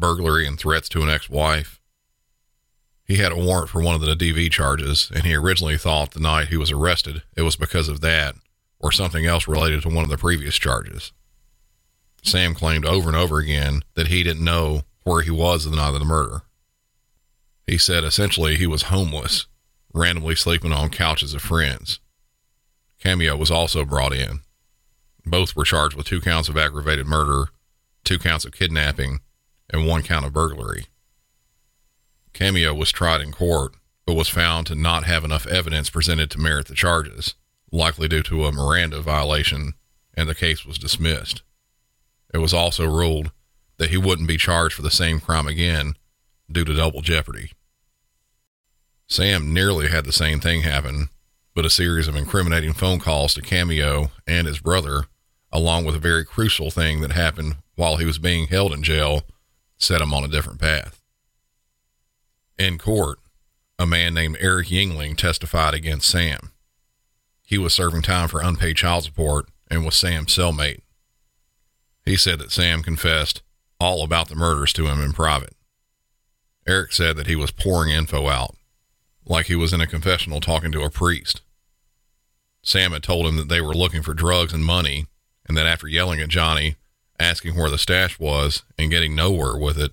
burglary, 0.00 0.46
and 0.46 0.58
threats 0.58 0.88
to 0.88 1.02
an 1.02 1.10
ex 1.10 1.28
wife. 1.30 1.80
He 3.04 3.16
had 3.16 3.32
a 3.32 3.36
warrant 3.36 3.68
for 3.68 3.82
one 3.82 3.94
of 3.94 4.00
the 4.00 4.14
DV 4.14 4.50
charges, 4.50 5.10
and 5.14 5.24
he 5.24 5.34
originally 5.34 5.76
thought 5.76 6.12
the 6.12 6.20
night 6.20 6.48
he 6.48 6.56
was 6.56 6.70
arrested 6.70 7.22
it 7.36 7.42
was 7.42 7.56
because 7.56 7.88
of 7.88 8.00
that 8.00 8.36
or 8.78 8.90
something 8.90 9.26
else 9.26 9.46
related 9.46 9.82
to 9.82 9.88
one 9.88 10.04
of 10.04 10.10
the 10.10 10.16
previous 10.16 10.56
charges. 10.56 11.12
Sam 12.22 12.54
claimed 12.54 12.84
over 12.84 13.08
and 13.08 13.16
over 13.16 13.38
again 13.38 13.82
that 13.94 14.08
he 14.08 14.22
didn't 14.22 14.44
know 14.44 14.82
where 15.04 15.22
he 15.22 15.30
was 15.30 15.64
the 15.64 15.76
night 15.76 15.94
of 15.94 15.98
the 15.98 16.04
murder. 16.04 16.42
He 17.66 17.78
said 17.78 18.04
essentially 18.04 18.56
he 18.56 18.66
was 18.66 18.82
homeless, 18.84 19.46
randomly 19.92 20.34
sleeping 20.34 20.72
on 20.72 20.90
couches 20.90 21.34
of 21.34 21.42
friends. 21.42 22.00
Cameo 23.00 23.36
was 23.36 23.50
also 23.50 23.84
brought 23.84 24.12
in. 24.12 24.40
Both 25.24 25.56
were 25.56 25.64
charged 25.64 25.96
with 25.96 26.06
two 26.06 26.20
counts 26.20 26.48
of 26.48 26.56
aggravated 26.56 27.06
murder, 27.06 27.48
two 28.04 28.18
counts 28.18 28.44
of 28.44 28.52
kidnapping, 28.52 29.20
and 29.72 29.86
one 29.86 30.02
count 30.02 30.26
of 30.26 30.32
burglary. 30.32 30.86
Cameo 32.32 32.74
was 32.74 32.92
tried 32.92 33.20
in 33.20 33.32
court, 33.32 33.74
but 34.06 34.14
was 34.14 34.28
found 34.28 34.66
to 34.66 34.74
not 34.74 35.04
have 35.04 35.24
enough 35.24 35.46
evidence 35.46 35.90
presented 35.90 36.30
to 36.30 36.40
merit 36.40 36.66
the 36.66 36.74
charges, 36.74 37.34
likely 37.70 38.08
due 38.08 38.22
to 38.22 38.44
a 38.44 38.52
Miranda 38.52 39.00
violation, 39.00 39.74
and 40.14 40.28
the 40.28 40.34
case 40.34 40.64
was 40.64 40.78
dismissed. 40.78 41.42
It 42.32 42.38
was 42.38 42.54
also 42.54 42.86
ruled 42.86 43.30
that 43.78 43.90
he 43.90 43.96
wouldn't 43.96 44.28
be 44.28 44.36
charged 44.36 44.74
for 44.74 44.82
the 44.82 44.90
same 44.90 45.20
crime 45.20 45.46
again 45.46 45.94
due 46.50 46.64
to 46.64 46.74
double 46.74 47.00
jeopardy. 47.00 47.52
Sam 49.08 49.52
nearly 49.52 49.88
had 49.88 50.04
the 50.04 50.12
same 50.12 50.40
thing 50.40 50.62
happen, 50.62 51.08
but 51.54 51.66
a 51.66 51.70
series 51.70 52.06
of 52.06 52.14
incriminating 52.14 52.72
phone 52.72 53.00
calls 53.00 53.34
to 53.34 53.42
Cameo 53.42 54.12
and 54.26 54.46
his 54.46 54.60
brother, 54.60 55.04
along 55.50 55.84
with 55.84 55.96
a 55.96 56.00
very 56.00 56.24
crucial 56.24 56.70
thing 56.70 57.00
that 57.00 57.12
happened 57.12 57.56
while 57.74 57.96
he 57.96 58.04
was 58.04 58.18
being 58.18 58.46
held 58.46 58.72
in 58.72 58.82
jail, 58.82 59.22
set 59.80 60.00
him 60.00 60.14
on 60.14 60.22
a 60.22 60.28
different 60.28 60.60
path. 60.60 61.00
In 62.58 62.78
court, 62.78 63.18
a 63.78 63.86
man 63.86 64.14
named 64.14 64.36
Eric 64.38 64.68
Yingling 64.68 65.16
testified 65.16 65.74
against 65.74 66.08
Sam. 66.08 66.52
He 67.42 67.58
was 67.58 67.74
serving 67.74 68.02
time 68.02 68.28
for 68.28 68.42
unpaid 68.42 68.76
child 68.76 69.04
support 69.04 69.48
and 69.70 69.84
was 69.84 69.96
Sam's 69.96 70.36
cellmate. 70.36 70.82
He 72.04 72.16
said 72.16 72.38
that 72.38 72.52
Sam 72.52 72.82
confessed 72.82 73.42
all 73.80 74.04
about 74.04 74.28
the 74.28 74.34
murders 74.34 74.72
to 74.74 74.86
him 74.86 75.00
in 75.00 75.12
private. 75.12 75.54
Eric 76.66 76.92
said 76.92 77.16
that 77.16 77.26
he 77.26 77.34
was 77.34 77.50
pouring 77.50 77.90
info 77.90 78.28
out, 78.28 78.54
like 79.24 79.46
he 79.46 79.56
was 79.56 79.72
in 79.72 79.80
a 79.80 79.86
confessional 79.86 80.40
talking 80.40 80.70
to 80.72 80.82
a 80.82 80.90
priest. 80.90 81.40
Sam 82.62 82.92
had 82.92 83.02
told 83.02 83.26
him 83.26 83.36
that 83.36 83.48
they 83.48 83.62
were 83.62 83.74
looking 83.74 84.02
for 84.02 84.12
drugs 84.12 84.52
and 84.52 84.64
money, 84.64 85.06
and 85.46 85.56
that 85.56 85.66
after 85.66 85.88
yelling 85.88 86.20
at 86.20 86.28
Johnny, 86.28 86.76
asking 87.20 87.54
where 87.54 87.70
the 87.70 87.78
stash 87.78 88.18
was, 88.18 88.64
and 88.78 88.90
getting 88.90 89.14
nowhere 89.14 89.56
with 89.56 89.78
it, 89.78 89.92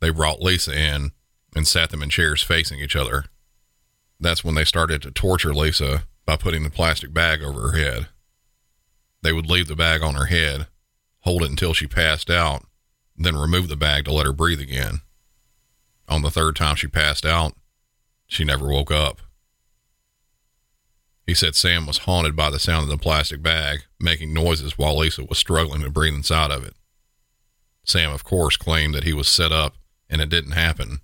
they 0.00 0.10
brought 0.10 0.42
Lisa 0.42 0.76
in 0.76 1.12
and 1.54 1.66
sat 1.66 1.90
them 1.90 2.02
in 2.02 2.10
chairs 2.10 2.42
facing 2.42 2.80
each 2.80 2.96
other. 2.96 3.26
That's 4.18 4.42
when 4.42 4.54
they 4.54 4.64
started 4.64 5.02
to 5.02 5.10
torture 5.10 5.54
Lisa 5.54 6.04
by 6.24 6.36
putting 6.36 6.64
the 6.64 6.70
plastic 6.70 7.12
bag 7.12 7.42
over 7.42 7.70
her 7.70 7.76
head. 7.76 8.08
They 9.22 9.32
would 9.32 9.48
leave 9.48 9.68
the 9.68 9.76
bag 9.76 10.02
on 10.02 10.14
her 10.14 10.26
head, 10.26 10.66
hold 11.20 11.42
it 11.42 11.50
until 11.50 11.74
she 11.74 11.86
passed 11.86 12.30
out, 12.30 12.64
then 13.16 13.36
remove 13.36 13.68
the 13.68 13.76
bag 13.76 14.04
to 14.06 14.12
let 14.12 14.26
her 14.26 14.32
breathe 14.32 14.60
again. 14.60 15.00
On 16.08 16.22
the 16.22 16.30
third 16.30 16.56
time 16.56 16.76
she 16.76 16.86
passed 16.86 17.24
out, 17.24 17.54
she 18.26 18.44
never 18.44 18.66
woke 18.66 18.90
up. 18.90 19.20
He 21.26 21.34
said 21.34 21.56
Sam 21.56 21.86
was 21.86 21.98
haunted 21.98 22.36
by 22.36 22.50
the 22.50 22.58
sound 22.58 22.84
of 22.84 22.88
the 22.90 23.02
plastic 23.02 23.42
bag 23.42 23.84
making 23.98 24.34
noises 24.34 24.76
while 24.76 24.98
Lisa 24.98 25.24
was 25.24 25.38
struggling 25.38 25.82
to 25.82 25.90
breathe 25.90 26.14
inside 26.14 26.50
of 26.50 26.64
it. 26.64 26.74
Sam, 27.84 28.12
of 28.12 28.24
course, 28.24 28.56
claimed 28.56 28.94
that 28.94 29.04
he 29.04 29.12
was 29.12 29.28
set 29.28 29.52
up 29.52 29.76
and 30.10 30.20
it 30.20 30.28
didn't 30.28 30.52
happen, 30.52 31.00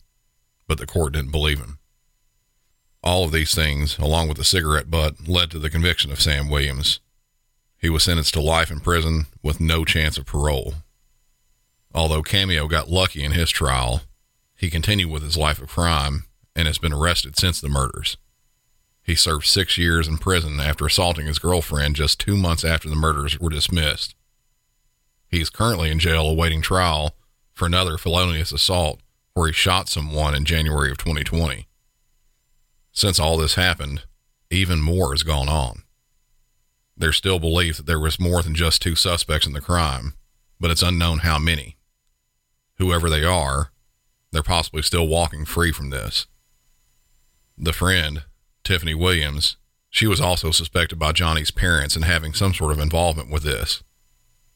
but 0.67 0.79
the 0.79 0.87
court 0.87 1.15
didn't 1.15 1.31
believe 1.31 1.59
him. 1.59 1.79
All 3.03 3.25
of 3.25 3.33
these 3.33 3.55
things, 3.55 3.99
along 3.99 4.29
with 4.29 4.37
the 4.37 4.45
cigarette 4.45 4.91
butt, 4.91 5.27
led 5.27 5.51
to 5.53 5.59
the 5.59 5.71
conviction 5.71 6.13
of 6.13 6.21
Sam 6.21 6.51
Williams. 6.51 7.01
He 7.79 7.89
was 7.89 8.05
sentenced 8.05 8.35
to 8.35 8.43
life 8.43 8.71
in 8.71 8.81
prison 8.81 9.27
with 9.43 9.59
no 9.59 9.87
chance 9.87 10.19
of 10.19 10.27
parole. 10.27 10.75
Although 11.95 12.23
Cameo 12.23 12.69
got 12.69 12.91
lucky 12.91 13.25
in 13.25 13.33
his 13.33 13.51
trial, 13.51 14.03
he 14.55 14.69
continued 14.69 15.11
with 15.11 15.23
his 15.23 15.39
life 15.39 15.63
of 15.63 15.71
crime 15.71 16.25
and 16.55 16.69
has 16.69 16.77
been 16.77 16.93
arrested 16.93 17.39
since 17.39 17.59
the 17.61 17.71
murders. 17.71 18.19
He 19.11 19.17
served 19.17 19.45
six 19.45 19.77
years 19.77 20.07
in 20.07 20.19
prison 20.19 20.61
after 20.61 20.87
assaulting 20.87 21.27
his 21.27 21.41
girlfriend 21.41 21.97
just 21.97 22.21
two 22.21 22.37
months 22.37 22.65
after 22.65 22.89
the 22.89 22.95
murders 22.95 23.41
were 23.41 23.51
dismissed. 23.51 24.15
He 25.27 25.41
is 25.41 25.51
currently 25.51 25.91
in 25.91 25.99
jail 25.99 26.29
awaiting 26.29 26.63
trial 26.63 27.17
for 27.53 27.67
another 27.67 27.99
felonious 27.99 28.53
assault 28.53 29.01
where 29.35 29.49
he 29.49 29.53
shot 29.53 29.89
someone 29.89 30.33
in 30.33 30.45
January 30.45 30.93
of 30.93 30.99
2020. 30.99 31.67
Since 32.93 33.19
all 33.19 33.37
this 33.37 33.57
happened, 33.57 34.05
even 34.49 34.81
more 34.81 35.11
has 35.11 35.25
gone 35.25 35.49
on. 35.49 35.83
There's 36.97 37.17
still 37.17 37.41
belief 37.41 37.79
that 37.79 37.87
there 37.87 37.99
was 37.99 38.21
more 38.21 38.43
than 38.43 38.55
just 38.55 38.81
two 38.81 38.95
suspects 38.95 39.45
in 39.45 39.55
the 39.55 39.61
crime, 39.61 40.15
but 40.61 40.71
it's 40.71 40.85
unknown 40.85 41.19
how 41.19 41.41
many. 41.41 41.77
Whoever 42.79 43.11
they 43.11 43.25
are, 43.25 43.73
they're 44.31 44.45
possibly 44.45 44.83
still 44.83 45.09
walking 45.09 45.45
free 45.47 45.73
from 45.73 45.91
this. 45.91 46.29
The 47.59 47.73
friend, 47.73 48.23
Tiffany 48.65 48.95
Williams, 48.95 49.57
she 49.91 50.07
was 50.07 50.21
also 50.21 50.51
suspected 50.51 50.99
by 50.99 51.13
Johnny's 51.13 51.51
parents 51.51 51.97
in 51.97 52.03
having 52.03 52.33
some 52.33 52.55
sort 52.55 52.73
of 52.73 52.79
involvement 52.79 53.31
with 53.31 53.43
this. 53.43 53.83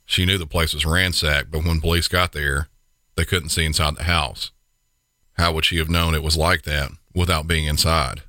She 0.07 0.25
knew 0.25 0.39
the 0.39 0.47
place 0.47 0.75
was 0.75 0.87
ransacked, 0.87 1.51
but 1.51 1.65
when 1.65 1.81
police 1.81 2.09
got 2.09 2.33
there, 2.33 2.69
they 3.17 3.25
couldn't 3.25 3.49
see 3.49 3.65
inside 3.65 3.97
the 3.97 4.05
house. 4.05 4.53
How 5.35 5.53
would 5.53 5.65
she 5.65 5.79
have 5.79 5.91
known 5.91 6.15
it 6.15 6.23
was 6.23 6.37
like 6.37 6.63
that 6.63 6.91
without 7.15 7.49
being 7.49 7.67
inside? 7.67 8.23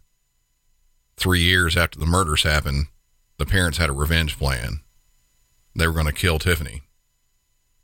Three 1.18 1.42
years 1.42 1.78
after 1.78 2.00
the 2.00 2.06
murders 2.06 2.44
happened, 2.44 2.88
the 3.38 3.46
parents 3.46 3.78
had 3.78 3.90
a 3.90 3.94
revenge 3.94 4.38
plan. 4.38 4.82
They 5.76 5.88
were 5.88 5.94
going 5.94 6.06
to 6.08 6.14
kill 6.14 6.40
Tiffany. 6.40 6.84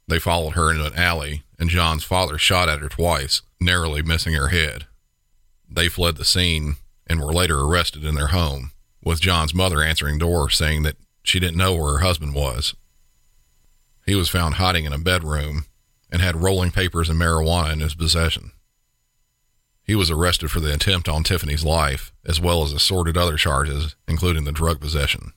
They 0.08 0.20
followed 0.20 0.52
her 0.52 0.72
into 0.72 0.86
an 0.86 0.96
alley, 0.96 1.44
and 1.60 1.70
John's 1.70 2.04
father 2.04 2.38
shot 2.38 2.70
at 2.70 2.80
her 2.80 2.90
twice, 2.90 3.42
narrowly 3.60 4.02
missing 4.02 4.34
her 4.34 4.48
head. 4.48 4.88
They 5.70 5.88
fled 5.88 6.18
the 6.18 6.26
scene 6.26 6.78
and 7.12 7.22
were 7.22 7.34
later 7.34 7.60
arrested 7.60 8.06
in 8.06 8.16
their 8.16 8.28
home, 8.28 8.72
with 9.04 9.20
John's 9.20 9.54
mother 9.54 9.84
answering 9.84 10.18
door 10.18 10.50
saying 10.50 10.84
that 10.84 10.96
she 11.24 11.40
didn't 11.40 11.58
know 11.58 11.76
where 11.76 11.94
her 11.94 12.00
husband 12.00 12.34
was. 12.34 12.74
He 14.06 14.16
was 14.16 14.30
found 14.30 14.56
hiding 14.56 14.86
in 14.86 14.94
a 14.94 14.98
bedroom 14.98 15.66
and 16.10 16.22
had 16.22 16.42
rolling 16.42 16.72
papers 16.72 17.10
and 17.10 17.20
marijuana 17.20 17.74
in 17.74 17.80
his 17.82 17.96
possession. 17.96 18.52
He 19.84 19.94
was 19.94 20.10
arrested 20.10 20.52
for 20.52 20.62
the 20.62 20.74
attempt 20.74 21.10
on 21.10 21.24
Tiffany's 21.24 21.66
life, 21.66 22.14
as 22.26 22.40
well 22.40 22.64
as 22.64 22.72
assorted 22.72 23.18
other 23.18 23.36
charges, 23.36 23.96
including 24.08 24.46
the 24.46 24.52
drug 24.52 24.80
possession. 24.80 25.34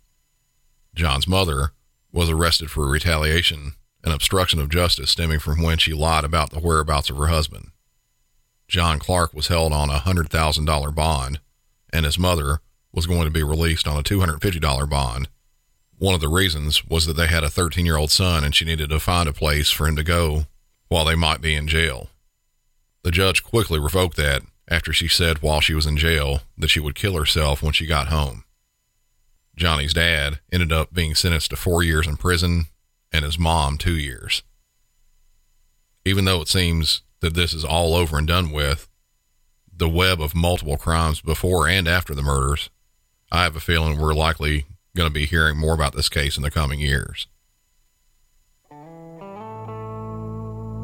John's 0.95 1.27
mother 1.27 1.73
was 2.13 2.31
arrested 2.31 2.71
for 2.71 2.89
retaliation 2.89 3.73
and 4.05 4.15
obstruction 4.15 4.61
of 4.61 4.69
justice 4.69 5.11
stemming 5.11 5.41
from 5.41 5.61
when 5.61 5.79
she 5.79 5.93
lied 5.93 6.25
about 6.25 6.51
the 6.51 6.61
whereabouts 6.61 7.11
of 7.11 7.17
her 7.17 7.27
husband. 7.27 7.71
John 8.69 8.99
Clarke 9.01 9.35
was 9.35 9.49
held 9.49 9.73
on 9.73 9.91
a 9.91 10.01
$100,000 10.01 10.95
bond, 10.95 11.41
and 11.95 12.05
his 12.05 12.19
mother 12.19 12.61
was 12.93 13.07
going 13.07 13.25
to 13.25 13.31
be 13.31 13.43
released 13.43 13.89
on 13.89 13.97
a 13.97 14.03
$250 14.03 14.91
bond. 14.91 15.29
One 15.97 16.15
of 16.15 16.21
the 16.21 16.29
reasons 16.29 16.85
was 16.85 17.07
that 17.07 17.15
they 17.15 17.29
had 17.29 17.45
a 17.45 17.49
13 17.49 17.87
year 17.87 17.97
old 17.97 18.11
son 18.11 18.45
and 18.45 18.55
she 18.55 18.65
needed 18.65 18.91
to 18.91 19.01
find 19.01 19.29
a 19.29 19.33
place 19.33 19.71
for 19.71 19.87
him 19.87 19.97
to 19.97 20.05
go 20.05 20.47
while 20.89 21.05
they 21.05 21.15
might 21.15 21.41
be 21.41 21.55
in 21.55 21.69
jail. 21.69 22.11
The 23.03 23.11
judge 23.11 23.43
quickly 23.43 23.79
revoked 23.79 24.17
that 24.17 24.43
after 24.69 24.93
she 24.93 25.09
said 25.09 25.41
while 25.43 25.61
she 25.61 25.75
was 25.75 25.87
in 25.87 25.97
jail 25.97 26.41
that 26.59 26.69
she 26.69 26.81
would 26.81 26.95
kill 26.95 27.17
herself 27.17 27.63
when 27.63 27.73
she 27.73 27.87
got 27.87 28.09
home. 28.09 28.45
Johnny's 29.57 29.95
dad 29.95 30.41
ended 30.53 30.73
up 30.73 30.93
being 30.93 31.15
sentenced 31.15 31.51
to 31.51 31.57
four 31.57 31.83
years 31.83 32.09
in 32.09 32.17
prison 32.17 32.67
and 33.13 33.25
his 33.25 33.39
mom 33.39 33.79
two 33.79 33.97
years. 33.97 34.43
Even 36.05 36.25
though 36.25 36.41
it 36.41 36.49
seems 36.49 37.03
that 37.21 37.35
this 37.35 37.55
is 37.55 37.65
all 37.65 37.95
over 37.95 38.19
and 38.19 38.27
done 38.27 38.51
with, 38.51 38.89
the 39.77 39.89
web 39.89 40.21
of 40.21 40.35
multiple 40.35 40.77
crimes 40.77 41.21
before 41.21 41.69
and 41.69 41.89
after 41.89 42.15
the 42.15 42.23
murders, 42.23 42.71
I 43.33 43.43
have 43.43 43.57
a 43.57 43.61
feeling 43.61 43.99
we're 43.99 44.15
likely 44.15 44.67
going 44.95 45.09
to 45.09 45.13
be 45.13 45.27
hearing 45.27 45.57
more 45.57 45.75
about 45.75 45.95
this 45.95 46.09
case 46.09 46.37
in 46.37 46.43
the 46.43 46.51
coming 46.51 46.81
years. 46.81 47.27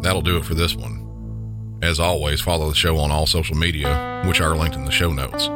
That'll 0.03 0.23
do 0.23 0.39
it 0.39 0.45
for 0.45 0.55
this 0.55 0.75
one. 0.75 1.79
As 1.83 2.01
always, 2.01 2.41
follow 2.41 2.69
the 2.69 2.75
show 2.75 2.99
on 2.99 3.11
all 3.11 3.27
social 3.27 3.57
media, 3.57 4.23
which 4.27 4.41
are 4.41 4.57
linked 4.57 4.77
in 4.77 4.85
the 4.85 4.91
show 4.91 5.13
notes. 5.13 5.49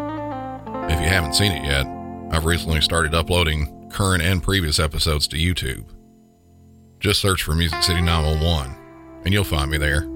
If 0.93 1.01
you 1.01 1.09
haven't 1.09 1.35
seen 1.35 1.53
it 1.53 1.65
yet, 1.65 1.87
I've 2.31 2.45
recently 2.45 2.81
started 2.81 3.15
uploading 3.15 3.89
current 3.91 4.23
and 4.23 4.43
previous 4.43 4.79
episodes 4.79 5.27
to 5.29 5.37
YouTube. 5.37 5.87
Just 7.01 7.21
search 7.21 7.43
for 7.43 7.55
Music 7.55 7.83
City 7.83 8.01
911 8.01 8.77
and 9.25 9.33
you'll 9.33 9.45
find 9.45 9.71
me 9.71 9.79
there. 9.79 10.14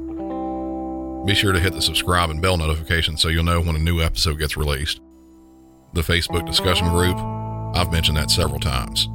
Be 1.25 1.35
sure 1.35 1.53
to 1.53 1.61
hit 1.61 1.75
the 1.75 1.83
subscribe 1.83 2.31
and 2.31 2.41
bell 2.41 2.57
notification 2.57 3.17
so 3.17 3.29
you'll 3.29 3.45
know 3.45 3.61
when 3.61 3.77
a 3.77 3.81
new 3.81 4.01
episode 4.01 4.39
gets 4.39 4.57
released. 4.57 5.01
The 5.93 6.01
Facebook 6.01 6.47
discussion 6.47 6.89
group, 6.91 7.17
I've 7.77 7.93
mentioned 7.93 8.17
that 8.17 8.31
several 8.31 8.61
times. 8.61 9.09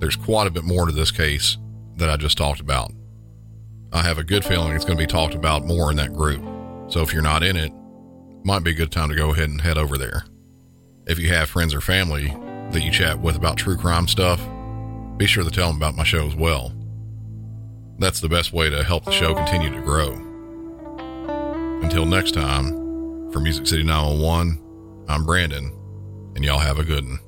There's 0.00 0.16
quite 0.16 0.46
a 0.46 0.50
bit 0.50 0.64
more 0.64 0.86
to 0.86 0.92
this 0.92 1.10
case 1.10 1.56
that 1.96 2.10
I 2.10 2.16
just 2.16 2.38
talked 2.38 2.60
about. 2.60 2.92
I 3.92 4.02
have 4.02 4.18
a 4.18 4.24
good 4.24 4.44
feeling 4.44 4.74
it's 4.74 4.84
going 4.84 4.96
to 4.96 5.02
be 5.02 5.06
talked 5.06 5.34
about 5.34 5.66
more 5.66 5.90
in 5.90 5.96
that 5.96 6.14
group. 6.14 6.42
So 6.88 7.00
if 7.00 7.12
you're 7.12 7.22
not 7.22 7.42
in 7.42 7.56
it, 7.56 7.72
might 8.44 8.64
be 8.64 8.72
a 8.72 8.74
good 8.74 8.90
time 8.90 9.08
to 9.08 9.14
go 9.14 9.32
ahead 9.32 9.48
and 9.48 9.60
head 9.60 9.78
over 9.78 9.96
there. 9.96 10.24
If 11.06 11.18
you 11.18 11.28
have 11.28 11.50
friends 11.50 11.74
or 11.74 11.80
family 11.80 12.28
that 12.70 12.82
you 12.82 12.90
chat 12.90 13.20
with 13.20 13.36
about 13.36 13.56
true 13.56 13.76
crime 13.76 14.08
stuff, 14.08 14.40
be 15.16 15.26
sure 15.26 15.44
to 15.44 15.50
tell 15.50 15.68
them 15.68 15.76
about 15.76 15.96
my 15.96 16.04
show 16.04 16.26
as 16.26 16.34
well. 16.34 16.72
That's 17.98 18.20
the 18.20 18.28
best 18.28 18.52
way 18.52 18.70
to 18.70 18.82
help 18.82 19.04
the 19.04 19.12
show 19.12 19.34
continue 19.34 19.70
to 19.70 19.82
grow. 19.82 20.31
Until 21.82 22.06
next 22.06 22.32
time, 22.32 23.30
for 23.32 23.40
Music 23.40 23.66
City 23.66 23.82
911, 23.82 25.04
I'm 25.08 25.24
Brandon, 25.24 25.72
and 26.34 26.44
y'all 26.44 26.58
have 26.58 26.78
a 26.78 26.84
good 26.84 27.04
one. 27.04 27.18